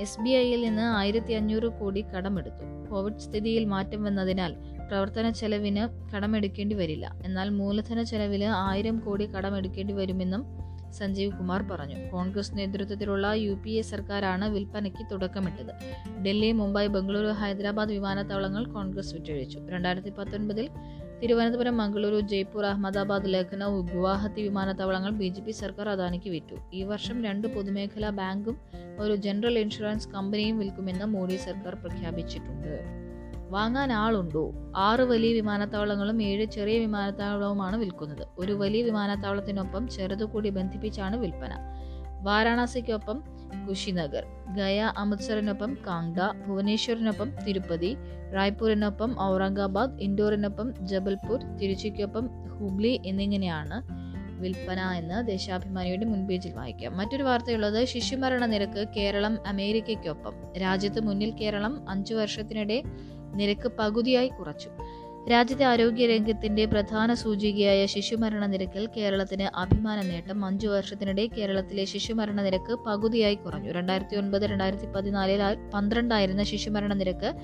എസ് 0.00 0.20
ബി 0.20 0.30
ഐയിൽ 0.30 0.60
നിന്ന് 0.62 0.82
ആയിരത്തി 0.82 1.32
അഞ്ഞൂറ് 1.32 1.68
കോടി 1.68 2.00
കടമെടുത്തു. 2.02 2.90
കോവിഡ് 2.90 3.18
സ്ഥിതിയിൽ 3.18 3.64
മാറ്റം 3.64 4.04
വന്നതിനാൽ 4.04 4.52
പ്രവർത്തന 4.88 5.30
ചെലവിന് 5.30 6.14
കടമെടുക്കേണ്ടി 6.16 6.76
വരില്ല. 6.76 7.12
എന്നാൽ 7.24 7.48
മൂലധന 7.48 8.02
ചെലവിൽ 8.02 8.44
ആയിരം 8.44 8.98
കോടി 8.98 9.26
കടമെടുക്കേണ്ടി 9.26 9.94
വരുമെന്നും 9.94 10.44
സഞ്ജീവ് 10.92 11.32
കുമാർ 11.32 11.62
പറഞ്ഞു. 11.62 12.10
കോൺഗ്രസ് 12.10 12.58
നേതൃത്വത്തിലുള്ള 12.58 13.32
യു 13.32 13.54
പി 13.64 13.70
എ 13.70 13.82
സർക്കാരാണ് 13.82 14.50
വിൽപ്പനയ്ക്ക് 14.50 15.06
തുടക്കമിട്ടത്. 15.10 15.72
ഡൽഹി 16.22 16.52
മുംബൈ 16.52 16.86
ബംഗളൂരു 16.86 17.26
ഹൈദരാബാദ് 17.26 17.90
വിമാനത്താവളങ്ങൾ 17.90 18.64
കോൺഗ്രസ് 18.64 19.14
വിറ്റഴിച്ചു. 19.14 19.58
രണ്ടായിരത്തി 19.70 20.10
പത്തൊൻപതിൽ 20.10 20.68
തിരുവനന്തപുരം 21.22 21.76
മംഗളൂരു 21.76 22.20
ജയ്പൂർ 22.20 22.66
അഹമ്മദാബാദ് 22.66 23.22
ലഖ്നൗ 23.26 23.80
ഗുവാഹത്തി 23.80 24.42
വിമാനത്താവളങ്ങൾ 24.42 25.10
ബി 25.10 25.28
ജെ 25.28 25.42
പി 25.42 25.50
സർക്കാർ 25.50 25.88
അദാനിക്ക് 25.88 26.30
വിറ്റു. 26.30 26.54
ഈ 26.72 26.82
വർഷം 26.82 27.24
രണ്ട് 27.24 27.54
പൊതുമേഖലാ 27.54 28.10
ബാങ്കും 28.10 28.58
ഒരു 28.98 29.16
ജനറൽ 29.16 29.58
ഇൻഷുറൻസ് 29.58 30.08
കമ്പനിയും 30.08 30.58
വിൽക്കുമെന്ന് 30.58 31.04
മോഡി 31.04 31.36
സർക്കാർ 31.36 31.74
പ്രഖ്യാപിച്ചിട്ടുണ്ട്. 31.74 32.99
വാങ്ങാൻ 33.50 33.92
ആളുണ്ടോ? 33.92 34.52
ആറ് 34.76 35.00
വലിയ 35.00 35.32
വിമാനത്താവളങ്ങളും 35.32 36.22
ഏഴ് 36.22 36.44
ചെറിയ 36.44 36.78
വിമാനത്താവളവുമാണ് 36.78 37.76
വിൽക്കുന്നത്. 37.76 38.26
ഒരു 38.38 38.52
വലിയ 38.52 38.82
വിമാനത്താവളത്തിനൊപ്പം 38.82 39.88
ചെറുതുകൂടി 39.88 40.50
ബന്ധിപ്പിച്ചാണ് 40.50 41.16
വിൽപ്പന. 41.16 41.50
വാരാണസിക്കൊപ്പം 42.22 43.22
കുശിനഗർ 43.68 44.26
ഗയ 44.56 44.92
അമൃത്സറിനൊപ്പം 44.96 45.78
കാങ്ഡ 45.86 46.16
ഭുവനേശ്വറിനൊപ്പം 46.46 47.30
തിരുപ്പതി 47.48 47.96
റായ്പൂരിനൊപ്പം 48.34 49.20
ഔറംഗാബാദ് 49.20 50.00
ഇൻഡോറിനൊപ്പം 50.00 50.86
ജബൽപൂർ 50.86 51.42
തിരുച്ചിക്കൊപ്പം 51.56 52.28
ഹുബ്ലി 52.58 53.00
എന്നിങ്ങനെയാണ് 53.06 53.82
വിൽപ്പന 54.40 54.80
എന്ന് 54.80 55.26
ദേശാഭിമാനിയുടെ 55.26 56.04
മുൻപേജിൽ 56.04 56.52
വായിക്കാം. 56.52 56.96
മറ്റൊരു 56.96 57.22
വാർത്തയുള്ളത് 57.22 57.84
ശിശുമരണ 57.84 58.46
നിരക്ക് 58.46 58.88
കേരളം 58.96 59.38
അമേരിക്കയ്ക്കൊപ്പം. 59.46 60.34
രാജ്യത്ത് 60.60 61.00
മുന്നിൽ 61.00 61.30
കേരളം 61.30 61.90
അഞ്ചു 61.90 62.14
വർഷത്തിനിടെ 62.14 62.82
നിരക്ക് 63.34 63.72
പകുതിയായി 63.78 64.28
കുറച്ചു. 64.28 64.68
രാജ്യത്തെ 65.30 65.64
ആരോഗ്യ 65.64 66.06
രംഗത്തിന്റെ 66.06 66.64
പ്രധാന 66.64 67.14
സൂചികയായ 67.14 67.86
ശിശുമരണ 67.86 68.46
നിരക്കിൽ 68.46 68.88
കേരളത്തിന് 68.96 69.42
അഭിമാന 69.42 70.02
നേട്ടം. 70.02 70.44
അഞ്ചു 70.44 70.68
വർഷത്തിനിടെ 70.68 71.26
കേരളത്തിലെ 71.26 71.84
ശിശുമരണ 71.84 72.42
നിരക്ക് 72.42 72.74
പകുതിയായി 72.74 73.34
കുറഞ്ഞു. 73.34 73.72
രണ്ടായിരത്തി 73.72 74.16
ഒൻപത് 74.16 74.42
രണ്ടായിരത്തി 74.42 74.86
പതിനാലിൽ 74.86 75.70
പന്ത്രണ്ടായിരുന്ന 75.74 76.42
ശിശുമരണ 76.42 76.94
നിരക്ക് 76.94 77.34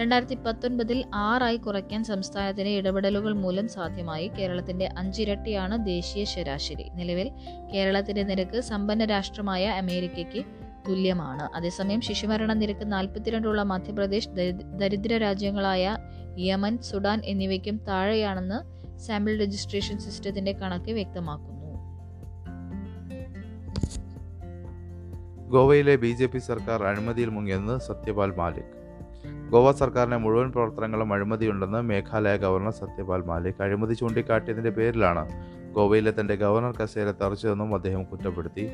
രണ്ടായിരത്തി 0.00 0.34
പത്തൊൻപതിൽ 0.34 1.04
ആറായി 1.14 1.56
കുറയ്ക്കാൻ 1.56 2.04
സംസ്ഥാനത്തിന് 2.04 2.68
ഇടപെടലുകൾ 2.68 3.32
മൂലം 3.32 3.68
സാധ്യമായി. 3.68 4.28
കേരളത്തിന്റെ 4.28 4.88
അഞ്ചിരട്ടിയാണ് 4.98 5.86
ദേശീയ 5.86 6.24
ശരാശരി. 6.24 6.88
നിലവിൽ 6.94 7.30
കേരളത്തിന്റെ 7.74 8.22
നിരക്ക് 8.22 8.60
സമ്പന്ന 8.60 9.04
രാഷ്ട്രമായ 9.04 9.66
അമേരിക്കയ്ക്ക് 9.66 10.61
തുല്യമാണ്. 10.88 11.48
അതേസമയം 11.54 12.00
ശിശുമരണ 12.00 12.52
നിരക്ക് 12.52 12.92
നാൽപ്പത്തിരണ്ടുള്ള 12.92 13.62
മധ്യപ്രദേശ് 13.62 14.28
ദരിദ്ര 14.80 15.16
രാജ്യങ്ങളായ 15.16 15.96
യമൻ 16.38 16.78
സുഡാൻ 16.78 17.22
എന്നിവയ്ക്കും 17.24 17.76
താഴെയാണെന്ന് 17.88 18.58
സാമ്പിൾ 18.98 19.40
രജിസ്ട്രേഷൻ 19.40 19.98
സിസ്റ്റത്തിന്റെ 19.98 20.52
കണക്ക് 20.52 20.92
വ്യക്തമാക്കുന്നു. 20.92 21.52
ഗോവയിലെ 25.48 25.96
ബി 25.96 26.10
ജെ 26.10 26.26
പി 26.26 26.38
സർക്കാർ 26.38 26.82
അഴിമതിയിൽ 26.82 27.28
മുങ്ങിയെന്ന് 27.28 27.78
സത്യപാൽ 27.78 28.30
മാലിക്. 28.36 28.70
ഗോവ 29.50 29.72
സർക്കാരിന്റെ 29.72 30.16
മുഴുവൻ 30.16 30.52
പ്രവർത്തനങ്ങളും 30.52 31.12
അഴിമതിയുണ്ടെന്ന് 31.12 31.80
മേഘാലയ 31.82 32.36
ഗവർണർ 32.36 32.72
സത്യപാൽ 32.72 33.22
മാലിക് 33.22 33.62
അഴിമതി 33.62 33.94
ചൂണ്ടിക്കാട്ടിയതിന്റെ 33.94 34.70
പേരിലാണ് 34.70 35.24
ഗോവയിലെ 35.72 36.12
തന്റെ 36.20 36.34
ഗവർണർ 36.34 36.74
കസേര 36.76 37.10
തറച്ചതെന്നും 37.10 37.74
അദ്ദേഹം 37.74 38.04
കുറ്റപ്പെടുത്തി. 38.04 38.64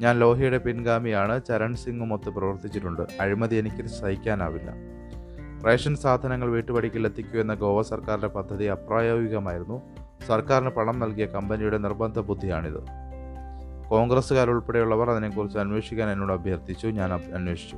ഞാൻ 0.00 0.18
ലോഹിയുടെ 0.18 0.58
പിൻഗാമിയാണ്. 0.58 1.40
ചരൺ 1.48 1.74
സിംഗുമൊത്ത് 1.74 2.30
പ്രവർത്തിച്ചിട്ടുണ്ട്. 2.30 3.02
അഴിമതി 3.20 3.56
എനിക്ക് 3.56 3.86
സഹിക്കാനാവില്ല. 3.86 4.72
റേഷൻ 5.66 5.96
സാധനങ്ങൾ 5.96 6.48
വീട്ടുപടിക്കിൽ 6.50 7.06
എത്തിക്കൂ 7.06 7.40
എന്ന 7.40 7.54
ഗോവ 7.54 7.82
സർക്കാരിന്റെ 7.82 8.28
പദ്ധതി 8.28 8.64
അപ്രായോഗികമായിരുന്നു. 8.64 9.82
സർക്കാരിന് 10.26 10.70
പണം 10.70 10.98
നൽകിയ 11.00 11.26
കമ്പനിയുടെ 11.26 11.78
നിർബന്ധ 11.78 12.18
ബുദ്ധിയാണിത്. 12.18 12.80
കോൺഗ്രസ്സുകാരുൾപ്പെടെയുള്ളവർ 13.88 15.10
അതിനെക്കുറിച്ച് 15.10 15.58
അന്വേഷിക്കാൻ 15.58 16.10
എന്നോട് 16.10 16.32
അഭ്യർത്ഥിച്ചു. 16.32 16.86
ഞാൻ 16.86 17.14
അന്വേഷിച്ചു. 17.14 17.76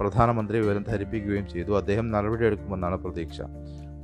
പ്രധാനമന്ത്രി 0.00 0.58
വിവരം 0.58 0.82
ധരിപ്പിക്കുകയും 0.82 1.48
ചെയ്തു. 1.48 1.76
അദ്ദേഹം 1.76 2.10
നടപടിയെടുക്കുമെന്നാണ് 2.10 2.96
പ്രതീക്ഷ. 2.96 3.42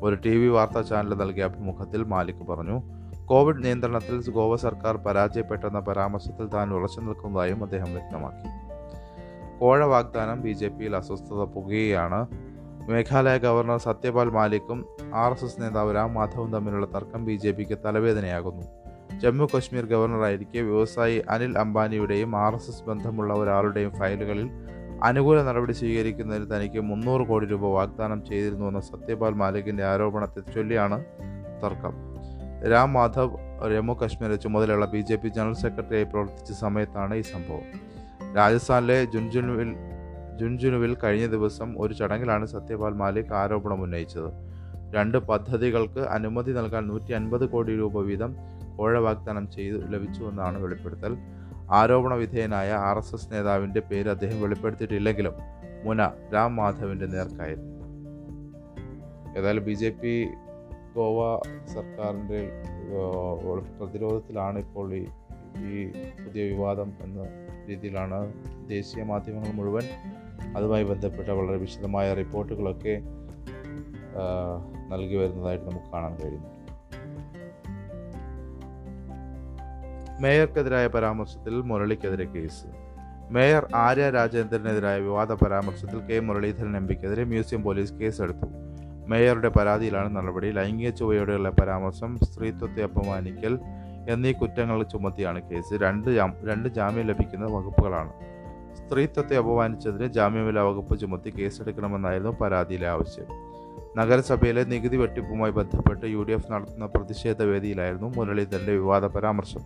ഒരു 0.02 0.14
ടി 0.14 0.36
വി 0.36 0.46
വാർത്താ 0.46 0.80
ചാനൽ 0.80 1.14
നൽകിയ 1.14 1.44
അഭിമുഖത്തിൽ 1.44 2.04
മാലിക് 2.04 2.46
പറഞ്ഞു 2.46 2.82
കോവിഡ് 3.26 3.64
നിയന്ത്രണത്തിൽ 3.64 4.30
ഗോവ 4.30 4.56
സർക്കാർ 4.56 4.96
പരാജയപ്പെട്ടെന്ന 4.96 5.80
പരാമർശത്തിൽ 5.80 6.46
താൻ 6.46 6.74
ഉറച്ചു 6.74 7.00
നിൽക്കുന്നതായും 7.00 7.64
അദ്ദേഹം 7.64 7.94
വ്യക്തമാക്കി. 7.94 8.48
കോഴ 9.58 9.84
വാഗ്ദാനം 9.84 10.42
ബി 10.42 10.52
ജെ 10.52 10.68
പിയിൽ 10.68 10.96
അസ്വസ്ഥത 10.96 11.44
പുകയാണ് 11.44 12.26
മേഘാലയ 12.90 13.36
ഗവർണർ 13.36 13.78
സത്യപാൽ 13.78 14.30
മാലിക്കും 14.30 14.86
ആർ 15.14 15.32
എസ് 15.32 15.44
എസ് 15.44 15.62
നേതാവ് 15.62 15.94
രാം 15.94 16.14
മാധവും 16.14 16.52
തമ്മിലുള്ള 16.52 16.86
തർക്കം 16.86 17.24
ബി 17.24 17.32
ജെ 17.32 17.50
പിക്ക് 17.50 17.78
തലവേദനയാകുന്നു. 17.84 18.62
ജമ്മു 19.18 19.48
കശ്മീർ 19.56 19.84
ഗവർണറായിരിക്കെ 19.84 20.60
വ്യവസായി 20.60 21.22
അനിൽ 21.30 21.58
അംബാനിയുടെയും 21.58 22.36
ആർ 22.36 22.54
എസ് 22.54 22.70
എസ് 22.70 22.84
ബന്ധമുള്ള 22.84 23.34
ഒരാളുടെയും 23.34 23.90
ഫയലുകളിൽ 23.90 24.50
അനുകൂല 25.02 25.42
നടപടി 25.42 25.72
സ്വീകരിക്കുന്നതിന് 25.72 26.56
തനിക്ക് 26.56 26.80
മുന്നൂറ് 26.80 27.26
കോടി 27.26 27.46
രൂപ 27.46 27.66
വാഗ്ദാനം 27.66 28.24
ചെയ്തിരുന്നുവെന്ന 28.24 28.80
സത്യപാൽ 28.80 29.30
മാലിക്കിന്റെ 29.30 29.84
ആരോപണത്തെ 29.84 30.52
ചൊല്ലിയാണ് 30.52 31.04
തർക്കം. 31.64 32.13
രാം 32.62 32.92
മാധവ് 32.92 33.30
ജമ്മു 33.74 33.94
കശ്മീരിലെ 33.94 34.36
ചുമതലയുള്ള 34.36 34.86
ബി 34.86 35.00
ജെ 35.00 35.16
പി 35.16 35.28
ജനറൽ 35.28 35.54
സെക്രട്ടറിയായി 35.54 36.04
പ്രവർത്തിച്ച 36.04 36.52
സമയത്താണ് 36.52 37.14
ഈ 37.14 37.20
സംഭവം. 37.20 37.94
രാജസ്ഥാനിലെ 38.36 39.04
ജുൻജുനുവിൽ 39.04 39.74
ജുൻജുനുവിൽ 40.40 40.96
കഴിഞ്ഞ 41.04 41.26
ദിവസം 41.26 41.74
ഒരു 41.78 41.94
ചടങ്ങിലാണ് 41.94 42.46
സത്യപാൽ 42.46 42.92
മാലിക് 42.92 43.34
ആരോപണം 43.34 43.82
ഉന്നയിച്ചത്. 43.82 44.54
രണ്ട് 44.94 45.18
പദ്ധതികൾക്ക് 45.18 46.00
അനുമതി 46.00 46.52
നൽകാൻ 46.52 46.88
നൂറ്റി 46.88 47.12
അൻപത് 47.12 47.48
കോടി 47.48 47.76
രൂപ 47.76 48.00
വീതം 48.00 48.36
കോഴ 48.76 48.98
വാഗ്ദാനം 48.98 49.50
ചെയ്തു 49.50 49.76
ലഭിച്ചുവെന്നാണ് 49.76 50.62
വെളിപ്പെടുത്തൽ. 50.62 51.16
ആരോപണ 51.70 52.14
വിധേയനായ 52.14 52.72
ആർ 52.72 52.98
എസ് 52.98 53.14
എസ് 53.14 53.32
നേതാവിന്റെ 53.32 53.80
പേര് 53.80 54.08
അദ്ദേഹം 54.08 54.42
വെളിപ്പെടുത്തിയിട്ടില്ലെങ്കിലും 54.42 55.32
മുന 55.84 56.10
രാം 56.34 56.56
മാധവിന്റെ 56.56 57.06
നേർക്കായിരുന്നു. 57.06 57.74
ഏതായാലും 59.38 59.64
ബി 59.64 59.72
ജെ 59.72 59.90
പി 59.90 60.28
ഗോവ 60.96 61.20
സർക്കാരിന്റെ 61.74 62.40
പ്രതിരോധത്തിലാണ് 63.80 64.58
ഇപ്പോൾ 64.58 64.94
ഈ 64.94 65.04
ഈ 65.58 65.90
പുതിയ 66.24 66.42
വിവാദം 66.44 66.92
എന്ന 67.02 67.26
രീതിയിലാണ് 67.68 68.32
ദേശീയ 68.68 69.02
മാധ്യമങ്ങൾ 69.02 69.52
മുഴുവൻ 69.52 69.82
അതുമായി 70.56 70.84
ബന്ധപ്പെട്ട 70.84 71.28
വളരെ 71.28 71.56
വിശദമായ 71.56 72.14
റിപ്പോർട്ടുകളൊക്കെ 72.14 72.94
നൽകി 74.88 75.16
വരുന്നതായിട്ട് 75.16 75.64
നമുക്ക് 75.64 75.92
കാണാൻ 75.92 76.16
കഴിയുന്നു. 76.16 76.50
മേയർക്കെതിരായ 80.20 80.86
പരാമർശത്തിൽ 80.86 81.54
മുരളിക്കെതിരെ 81.60 82.24
കേസ്. 82.24 82.66
മേയർ 83.30 83.68
ആര്യ 83.74 84.10
രാജേന്ദ്രനെതിരായ 84.10 84.98
വിവാദ 85.00 85.32
പരാമർശത്തിൽ 85.32 86.00
കെ 86.00 86.20
മുരളീധരൻ 86.20 86.76
എം 86.76 86.86
പിക്കെതിരെ 86.88 87.24
മ്യൂസിയം 87.24 87.62
പോലീസ് 87.62 87.94
കേസെടുത്തു. 87.94 88.63
മേയറുടെ 89.08 89.48
പരാതിയിലാണ് 89.48 90.16
നടപടി. 90.16 90.50
ലൈംഗിക 90.50 90.90
ചുവയോടെയുള്ള 90.90 91.50
പരാമർശം 91.50 92.18
സ്ത്രീത്വത്തെ 92.22 92.82
അപമാനിക്കൽ 92.82 93.58
എന്നീ 94.08 94.32
കുറ്റങ്ങൾ 94.32 94.82
ചുമത്തിയാണ് 94.82 95.42
കേസ്. 95.42 95.74
രണ്ട് 95.74 96.08
രണ്ട് 96.44 96.68
ജാമ്യം 96.68 97.06
ലഭിക്കുന്ന 97.06 97.46
വകുപ്പുകളാണ്. 97.46 98.12
സ്ത്രീത്വത്തെ 98.76 99.36
അപമാനിച്ചതിന് 99.36 100.06
ജാമ്യമില്ലാ 100.06 100.62
വകുപ്പ് 100.62 100.98
ചുമത്തി 100.98 101.30
കേസെടുക്കണമെന്നായിരുന്നു 101.30 102.30
പരാതിയിലെ 102.30 102.88
ആവശ്യം. 102.88 103.24
നഗരസഭയിലെ 103.96 104.64
നികുതി 104.64 104.96
വെട്ടിപ്പുമായി 104.96 105.52
ബന്ധപ്പെട്ട് 105.52 106.06
യു 106.06 106.22
ഡി 106.22 106.32
എഫ് 106.32 106.52
നടത്തുന്ന 106.52 106.86
പ്രതിഷേധ 106.86 107.42
വേദിയിലായിരുന്നു 107.42 108.12
മുരളീധരന്റെ 108.16 108.72
വിവാദ 108.72 109.04
പരാമർശം. 109.04 109.60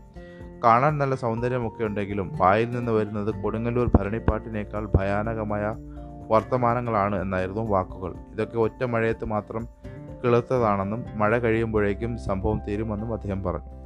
കാണാൻ 0.64 0.98
നല്ല 0.98 1.14
സൗന്ദര്യമൊക്കെ 1.14 1.84
ഉണ്ടെങ്കിലും 1.84 2.36
വായിൽ 2.38 2.70
നിന്ന് 2.70 2.92
വരുന്നത് 2.92 3.34
കൊടുങ്ങല്ലൂർ 3.42 3.90
ഭരണിപ്പാട്ടിനേക്കാൾ 3.94 4.88
ഭയാനകമായ 4.96 5.74
വർത്തമാനങ്ങളാണ് 6.28 7.22
എന്നായിരുന്നു 7.22 7.62
വാക്കുകൾ. 7.62 8.14
ഇതൊക്കെ 8.32 8.56
ഒറ്റ 8.56 8.84
മഴയത്ത് 8.84 9.24
മാത്രം 9.24 9.68
കിളുത്തതാണെന്നും 10.24 11.04
മഴ 11.14 11.38
കഴിയുമ്പോഴേക്കും 11.38 12.18
സംഭവം 12.18 12.60
തീരുമെന്നും 12.68 13.12
അദ്ദേഹം 13.14 13.42
പറഞ്ഞു. 13.42 13.78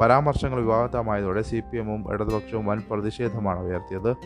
പരാമർശങ്ങൾ 0.00 0.60
വിവാദമായതോടെ 0.60 1.42
സി 1.42 1.62
പി 1.72 1.76
എമ്മും 1.76 2.12
ഇടതുപക്ഷവും 2.12 2.66
വൻ 2.66 2.82
പ്രതിഷേധമാണ് 2.90 3.60
ഉയർത്തിയത്. 3.60 4.16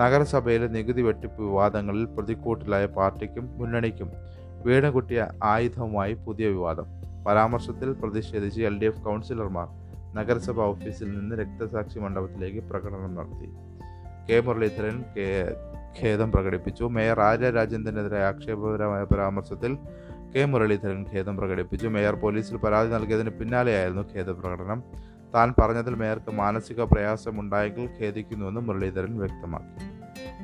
നഗരസഭയിലെ 0.00 0.66
നികുതി 0.66 1.02
വെട്ടിപ്പ് 1.02 1.42
വിവാദങ്ങളിൽ 1.42 2.04
പ്രതിക്കൂട്ടിലായ 2.04 2.86
പാർട്ടിക്കും 2.86 3.58
മുന്നണിക്കും 3.58 4.10
വീണ് 4.64 4.92
കിട്ടിയ 4.92 5.26
ആയുധവുമായി 5.44 6.14
പുതിയ 6.14 6.46
വിവാദം. 6.46 6.84
പരാമർശത്തിൽ 7.28 7.92
പ്രതിഷേധിച്ച് 7.92 8.62
എൽ 8.62 8.78
ഡി 8.78 8.86
എഫ് 8.86 9.02
കൗൺസിലർമാർ 9.02 9.68
നഗരസഭാ 10.14 10.64
ഓഫീസിൽ 10.64 11.18
നിന്ന് 11.18 11.36
രക്തസാക്ഷി 11.36 11.98
മണ്ഡപത്തിലേക്ക് 11.98 12.58
പ്രകടനം 12.58 13.14
നടത്തി. 13.14 13.48
കെ 14.30 14.40
മുരളീധരൻ 14.40 15.04
കെ 15.16 15.54
ഖേദം 16.02 16.32
പ്രകടിപ്പിച്ചു. 16.32 16.84
മേയർ 16.84 17.20
ആര്യ 17.20 17.50
രാജേന്ദ്രനെതിരെ 17.50 18.24
ആക്ഷേപകരമായ 18.24 19.04
പരാമർശത്തിൽ 19.04 19.78
കെ 20.36 20.44
മുരളീധരൻ 20.44 21.06
ഖേദം 21.14 21.36
പ്രകടിപ്പിച്ചു. 21.36 21.88
മേയർ 21.88 22.14
പോലീസിൽ 22.14 22.56
പരാതി 22.56 22.90
നൽകിയതിന് 22.90 23.30
പിന്നാലെയായിരുന്നു 23.30 24.02
ഖേദ 24.14 24.30
പ്രകടനം. 24.30 24.82
താൻ 25.34 25.54
പറഞ്ഞതിൽ 25.58 25.94
മേയർക്ക് 25.94 26.34
മാനസിക 26.34 26.82
പ്രയാസമുണ്ടായെങ്കിൽ 26.82 27.88
ഖേദിക്കുന്നുവെന്ന് 28.00 28.60
മുരളീധരൻ 28.60 29.18
വ്യക്തമാക്കി. 29.18 29.96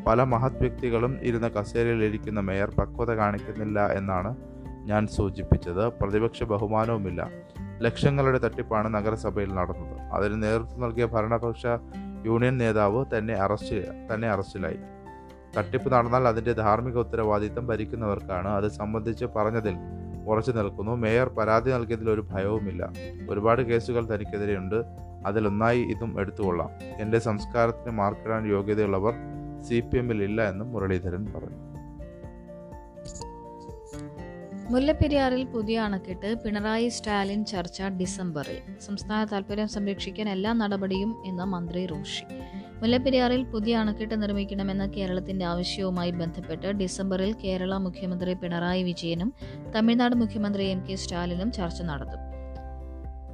പല 0.05 0.23
മഹത് 0.23 0.59
വ്യക്തികളും 0.61 1.19
ഇരുന്ന 1.23 1.49
കസേരയിൽ 1.49 2.05
ഇരിക്കുന്ന 2.05 2.41
മേയർ 2.41 2.71
പക്വത 2.71 3.11
കാണിക്കുന്നില്ല 3.11 3.93
എന്നാണ് 3.93 4.37
ഞാൻ 4.85 5.07
സൂചിപ്പിച്ചത്. 5.07 5.89
പ്രതിപക്ഷ 5.89 6.43
ബഹുമാനവുമില്ല. 6.43 7.31
ലക്ഷങ്ങളുടെ 7.81 8.39
തട്ടിപ്പാണ് 8.39 8.95
നഗരസഭയിൽ 8.95 9.55
നടന്നത്. 9.55 10.01
അതിന് 10.01 10.43
നേതൃത്വം 10.43 10.81
നൽകിയ 10.81 11.05
ഭരണപക്ഷ 11.05 11.67
യൂണിയൻ 12.27 12.59
നേതാവ് 12.59 13.05
തന്നെ 13.19 13.35
അറസ്റ്റ് 13.35 14.09
തന്നെ 14.15 14.29
അറസ്റ്റിലായി. 14.29 14.77
തട്ടിപ്പ് 15.57 15.93
നടന്നാൽ 15.93 16.29
അതിന്റെ 16.29 16.53
ധാർമ്മിക 16.53 16.99
ഉത്തരവാദിത്തം 16.99 17.67
ഭരിക്കുന്നവർക്കാണ്. 17.67 18.49
അത് 18.49 18.69
സംബന്ധിച്ച് 18.69 19.25
പറഞ്ഞതിൽ 19.25 19.75
ഉറച്ചു 20.27 20.53
നിൽക്കുന്നു. 20.53 20.97
മേയർ 20.97 21.29
പരാതി 21.29 21.71
നൽകിയതിൽ 21.71 22.11
ഒരു 22.11 22.27
ഭയവുമില്ല. 22.31 22.93
ഒരുപാട് 23.31 23.63
കേസുകൾ 23.63 24.15
തനിക്കെതിരെയുണ്ട്. 24.15 24.85
അതിലൊന്നായി 25.27 25.83
ഇതും 25.83 26.21
എടുത്തുകൊള്ളാം. 26.21 26.71
എന്റെ 27.01 27.19
സംസ്കാരത്തിന് 27.19 27.91
മാർക്കിടാൻ 27.91 28.47
യോഗ്യതയുള്ളവർ 28.47 29.15
സി 29.69 29.81
പി 29.81 29.99
എമ്മിൽ 29.99 30.23
ഇല്ല 30.23 30.49
എന്നും 30.49 30.73
മുരളീധരൻ 30.73 31.25
പറഞ്ഞു. 31.25 31.73
മുല്ലപ്പെരിയാറിൽ 34.71 35.45
പുതിയ 35.45 35.81
അണക്കെട്ട് 35.81 36.35
പിണറായി 36.45 36.89
സ്റ്റാലിൻ 36.89 37.45
ചർച്ച 37.45 37.83
ഡിസംബറിൽ. 37.83 38.59
സംസ്ഥാന 38.87 39.25
താൽപര്യം 39.25 39.69
സംരക്ഷിക്കാൻ 39.69 40.29
എല്ലാ 40.29 40.53
നടപടിയും 40.53 41.23
എന്ന 41.27 41.45
മന്ത്രി 41.45 41.87
റോഷി. 41.87 42.25
മുല്ലപ്പെരിയാറിൽ 42.83 43.45
പുതിയ 43.45 43.77
അണക്കെട്ട് 43.77 44.23
നിർമ്മിക്കണമെന്ന 44.23 44.87
കേരളത്തിന്റെ 44.87 45.45
ആവശ്യവുമായി 45.45 46.11
ബന്ധപ്പെട്ട് 46.11 46.67
ഡിസംബറിൽ 46.67 47.33
കേരള 47.45 47.77
മുഖ്യമന്ത്രി 47.77 48.35
പിണറായി 48.35 48.83
വിജയനും 48.83 49.33
തമിഴ്നാട് 49.77 50.15
മുഖ്യമന്ത്രി 50.15 50.65
എം 50.65 50.87
കെ 50.87 50.95
സ്റ്റാലിനും 50.95 51.53
ചർച്ച 51.53 51.83
നടത്തും. 51.83 52.19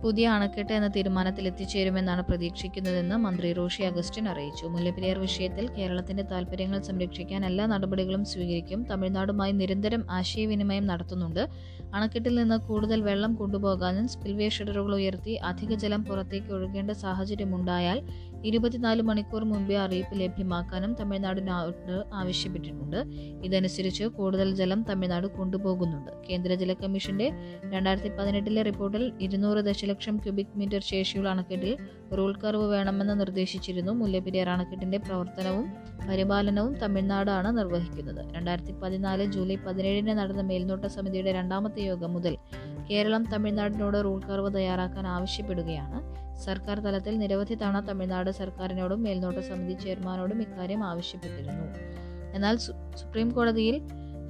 പുതിയ 0.05 0.29
അണക്കെട്ട് 0.29 0.73
എന്ന 0.73 0.89
തീരുമാനത്തിൽ 0.89 1.47
എത്തിച്ചേരുമെന്നാണ് 1.47 2.23
പ്രതീക്ഷിക്കുന്നതെന്ന് 2.23 3.15
മന്ത്രി 3.17 3.53
റോഷി 3.53 3.83
അഗസ്റ്റിൻ 3.83 4.29
അറിയിച്ചു. 4.29 4.67
മുല്ലപ്പെരിയാർ 4.67 5.19
വിഷയത്തിൽ 5.19 5.69
കേരളത്തിന്റെ 5.69 6.23
താൽപര്യങ്ങൾ 6.23 6.81
സംരക്ഷിക്കാൻ 6.81 7.47
എല്ലാ 7.47 7.67
നടപടികളും 7.67 8.25
സ്വീകരിക്കും. 8.25 8.83
തമിഴ്നാടുമായി 8.83 9.53
നിരന്തരം 9.53 10.07
ആശയവിനിമയം 10.11 10.87
നടത്തുന്നുണ്ട്. 10.87 11.49
അണക്കെട്ടിൽ 11.95 12.35
നിന്ന് 12.35 12.57
കൂടുതൽ 12.59 13.03
വെള്ളം 13.03 13.35
കൊണ്ടുപോകാനും 13.35 14.09
സ്പിൽവേ 14.09 14.49
ഷട്ടറുകൾ 14.49 14.95
ഉയർത്തി 14.95 15.31
അധിക 15.31 15.75
ജലം 15.75 16.05
പുറത്തേക്ക് 16.05 16.53
ഒഴുകേണ്ട 16.53 16.91
സാഹചര്യമുണ്ടായാൽ 16.91 18.01
ഇരുപത്തിനാല് 18.45 19.03
മണിക്കൂർ 19.03 19.45
മുമ്പേ 19.45 19.77
അറിയിപ്പ് 19.77 20.21
ലഭ്യമാക്കാനും 20.21 20.95
തമിഴ്നാടിനോട് 20.95 22.05
ആവശ്യപ്പെട്ടിട്ടുണ്ട്. 22.15 22.97
ഇതനുസരിച്ച് 23.45 24.05
കൂടുതൽ 24.05 24.55
ജലം 24.55 24.83
തമിഴ്നാട് 24.83 25.27
കൊണ്ടുപോകുന്നുണ്ട്. 25.27 26.11
കേന്ദ്ര 26.31 26.55
ജല 26.55 26.73
കമ്മീഷന്റെ 26.73 27.33
രണ്ടായിരത്തി 27.65 28.09
പതിനെട്ടിലെ 28.09 28.63
റിപ്പോർട്ടിൽ 28.63 29.13
ഇരുന്നൂറ് 29.21 29.59
ദശലക്ഷം 29.59 30.17
ക്യൂബിക് 30.17 30.59
മീറ്റർ 30.59 30.81
ശേഷിയുള്ള 30.81 31.29
അണക്കെട്ടിൽ 31.29 31.77
റൂൾ 32.17 32.33
കർവ് 32.45 32.67
വേണമെന്ന് 32.73 33.21
നിർദ്ദേശിച്ചിരുന്നു. 33.21 33.93
മുല്ലപ്പെരിയാർ 33.93 34.49
അണക്കെട്ടിന്റെ 34.49 34.99
പ്രവർത്തനവും 34.99 35.67
പരിപാലനവും 36.09 36.75
തമിഴ്നാടാണ് 36.75 37.59
നിർവഹിക്കുന്നത്. 37.59 38.35
രണ്ടായിരത്തി 38.37 38.73
പതിനാല് 38.83 39.25
ജൂലൈ 39.25 39.57
പതിനേഴിന് 39.57 40.19
നടന്ന 40.19 40.43
മേൽനോട്ട 40.43 40.87
സമിതിയുടെ 40.87 41.33
രണ്ടാമത്തെ 41.33 41.83
യോഗം 41.83 42.13
മുതൽ 42.13 42.37
കേരളം 42.91 43.25
തമിഴ്നാടിനോട് 43.25 44.05
റൂൾ 44.05 44.21
കർവ് 44.21 44.55
തയ്യാറാക്കാൻ 44.55 45.07
ആവശ്യപ്പെടുകയാണ്. 45.07 46.01
സർക്കാർ 46.45 46.79
തലത്തിൽ 46.79 47.19
നിരവധി 47.19 47.55
തവണ 47.55 47.81
തമിഴ്നാട് 47.81 48.31
സർക്കാരിനോടും 48.31 49.03
മേൽനോട്ട 49.03 49.39
സമിതി 49.39 49.73
ചെയർമാനോടും 49.73 50.43
ഇക്കാര്യം 50.43 50.85
ആവശ്യപ്പെട്ടിരുന്നു. 50.85 51.67
എന്നാൽ 52.35 52.57
സുപ്രീം 52.97 53.31
കോടതിയിൽ 53.31 53.81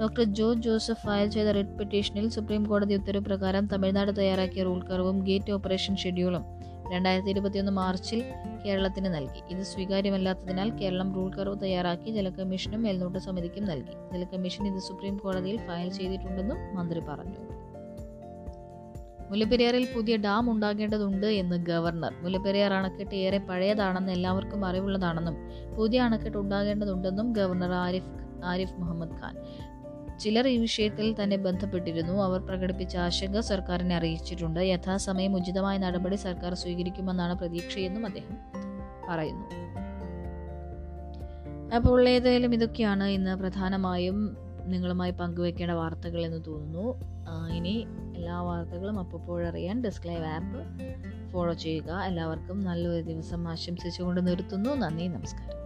ഡോക്ടർ 0.00 0.24
ജോ 0.24 0.54
ജോസഫ് 0.54 1.06
ഫയൽ 1.06 1.28
ചെയ്ത 1.28 1.48
റിട്ട് 1.48 1.78
പെറ്റീഷനിൽ 1.78 2.28
സുപ്രീം 2.28 2.64
കോടതി 2.64 2.94
ഉത്തരവ് 2.94 3.24
പ്രകാരം 3.24 3.66
തമിഴ്നാട് 3.66 4.16
തയ്യാറാക്കിയ 4.16 4.62
റൂൾ 4.62 4.80
കർവും 4.82 5.18
ഗേറ്റ് 5.18 5.52
ഓപ്പറേഷൻ 5.52 5.96
ഷെഡ്യൂളും 5.96 6.44
രണ്ടായിരത്തി 6.92 7.30
ഇരുപത്തിയൊന്ന് 7.30 7.72
മാർച്ചിൽ 7.72 8.24
കേരളത്തിന് 8.66 9.14
നൽകി. 9.14 9.40
ഇത് 9.50 9.62
സ്വീകാര്യമല്ലാത്തതിനാൽ 9.62 10.70
കേരളം 10.70 11.14
റൂൾ 11.14 11.30
കർവ് 11.34 11.60
തയ്യാറാക്കി 11.60 12.10
ജലകമ്മീഷനും 12.10 12.82
മേൽനോട്ട 12.82 13.16
സമിതിക്കും 13.16 13.64
നൽകി. 13.64 13.94
ജലകമ്മീഷൻ 14.12 14.66
ഇത് 14.66 14.80
സുപ്രീം 14.80 15.16
കോടതിയിൽ 15.18 15.56
ഫയൽ 15.56 15.88
ചെയ്തിട്ടുണ്ടെന്നും 15.88 16.76
മന്ത്രി 16.76 17.00
പറഞ്ഞു. 17.00 17.40
മുല്ലപ്പെരിയാറിൽ 19.30 19.88
പുതിയ 19.94 20.16
ഡാം 20.16 20.50
ഉണ്ടാകേണ്ടതുണ്ട് 20.50 21.26
എന്ന് 21.26 21.56
ഗവർണർ. 21.56 22.12
മുല്ലപ്പെരിയാർ 22.22 22.72
അണക്കെട്ട് 22.74 23.14
ഏറെ 23.14 23.38
പഴയതാണെന്ന് 23.38 24.12
എല്ലാവർക്കും 24.12 24.66
അറിവുള്ളതാണെന്നും 24.66 25.36
പുതിയ 25.76 26.00
അണക്കെട്ട് 26.00 26.38
ഉണ്ടാകേണ്ടതുണ്ടെന്നും 26.38 27.32
ഗവർണർ 27.32 27.72
ആരിഫ് 27.72 28.12
ആരിഫ് 28.44 28.80
മുഹമ്മദ് 28.80 29.10
ഖാൻ. 29.10 29.36
ചിലർ 30.20 30.48
ഈ 30.48 30.58
വിഷയത്തിൽ 30.58 31.22
തന്നെ 31.22 31.36
ബന്ധപ്പെട്ടിരുന്നു. 31.36 32.22
അവർ 32.22 32.40
പ്രകടിപ്പിച്ച 32.40 32.96
ആശങ്ക 32.96 33.40
സർക്കാരിനെ 33.40 33.96
അറിയിച്ചിട്ടുണ്ട്. 33.96 34.60
യഥാസമയം 34.60 35.36
ഉചിതമായ 35.36 35.78
നടപടി 35.78 36.16
സർക്കാർ 36.16 36.54
സ്വീകരിക്കുമെന്നാണ് 36.54 37.38
പ്രതീക്ഷയെന്നും 37.38 38.06
അദ്ദേഹം 38.06 38.36
പറയുന്നു. 39.08 39.68
അപ്പോൾ 41.76 42.08
ഏതായാലും 42.08 42.54
ഇതൊക്കെയാണ് 42.54 43.04
ഇന്ന് 43.04 43.36
പ്രധാനമായും 43.36 44.36
നിങ്ങളുമായി 44.64 45.10
പങ്കുവെക്കേണ്ട 45.10 45.72
വാർത്തകൾ 45.72 46.20
എന്ന് 46.20 46.44
തോന്നുന്നു. 46.46 47.00
ഇനി 47.56 47.86
എല്ലാ 48.16 48.40
വാർത്തകളും 48.40 48.98
അപ്പോഴറിയാൻ 48.98 49.84
ഡെസ്ക് 49.84 50.08
ലൈവ് 50.08 50.24
ആപ്പ് 50.24 50.62
ഫോളോ 51.32 51.52
ചെയ്യുക. 51.52 51.92
എല്ലാവർക്കും 51.92 52.60
നല്ലൊരു 52.60 53.04
ദിവസം 53.04 53.48
ആശംസിച്ചുകൊണ്ട് 53.48 54.26
നിർത്തുന്നു. 54.26 54.70
നന്ദി 54.70 55.06
നമസ്കാരം. 55.06 55.58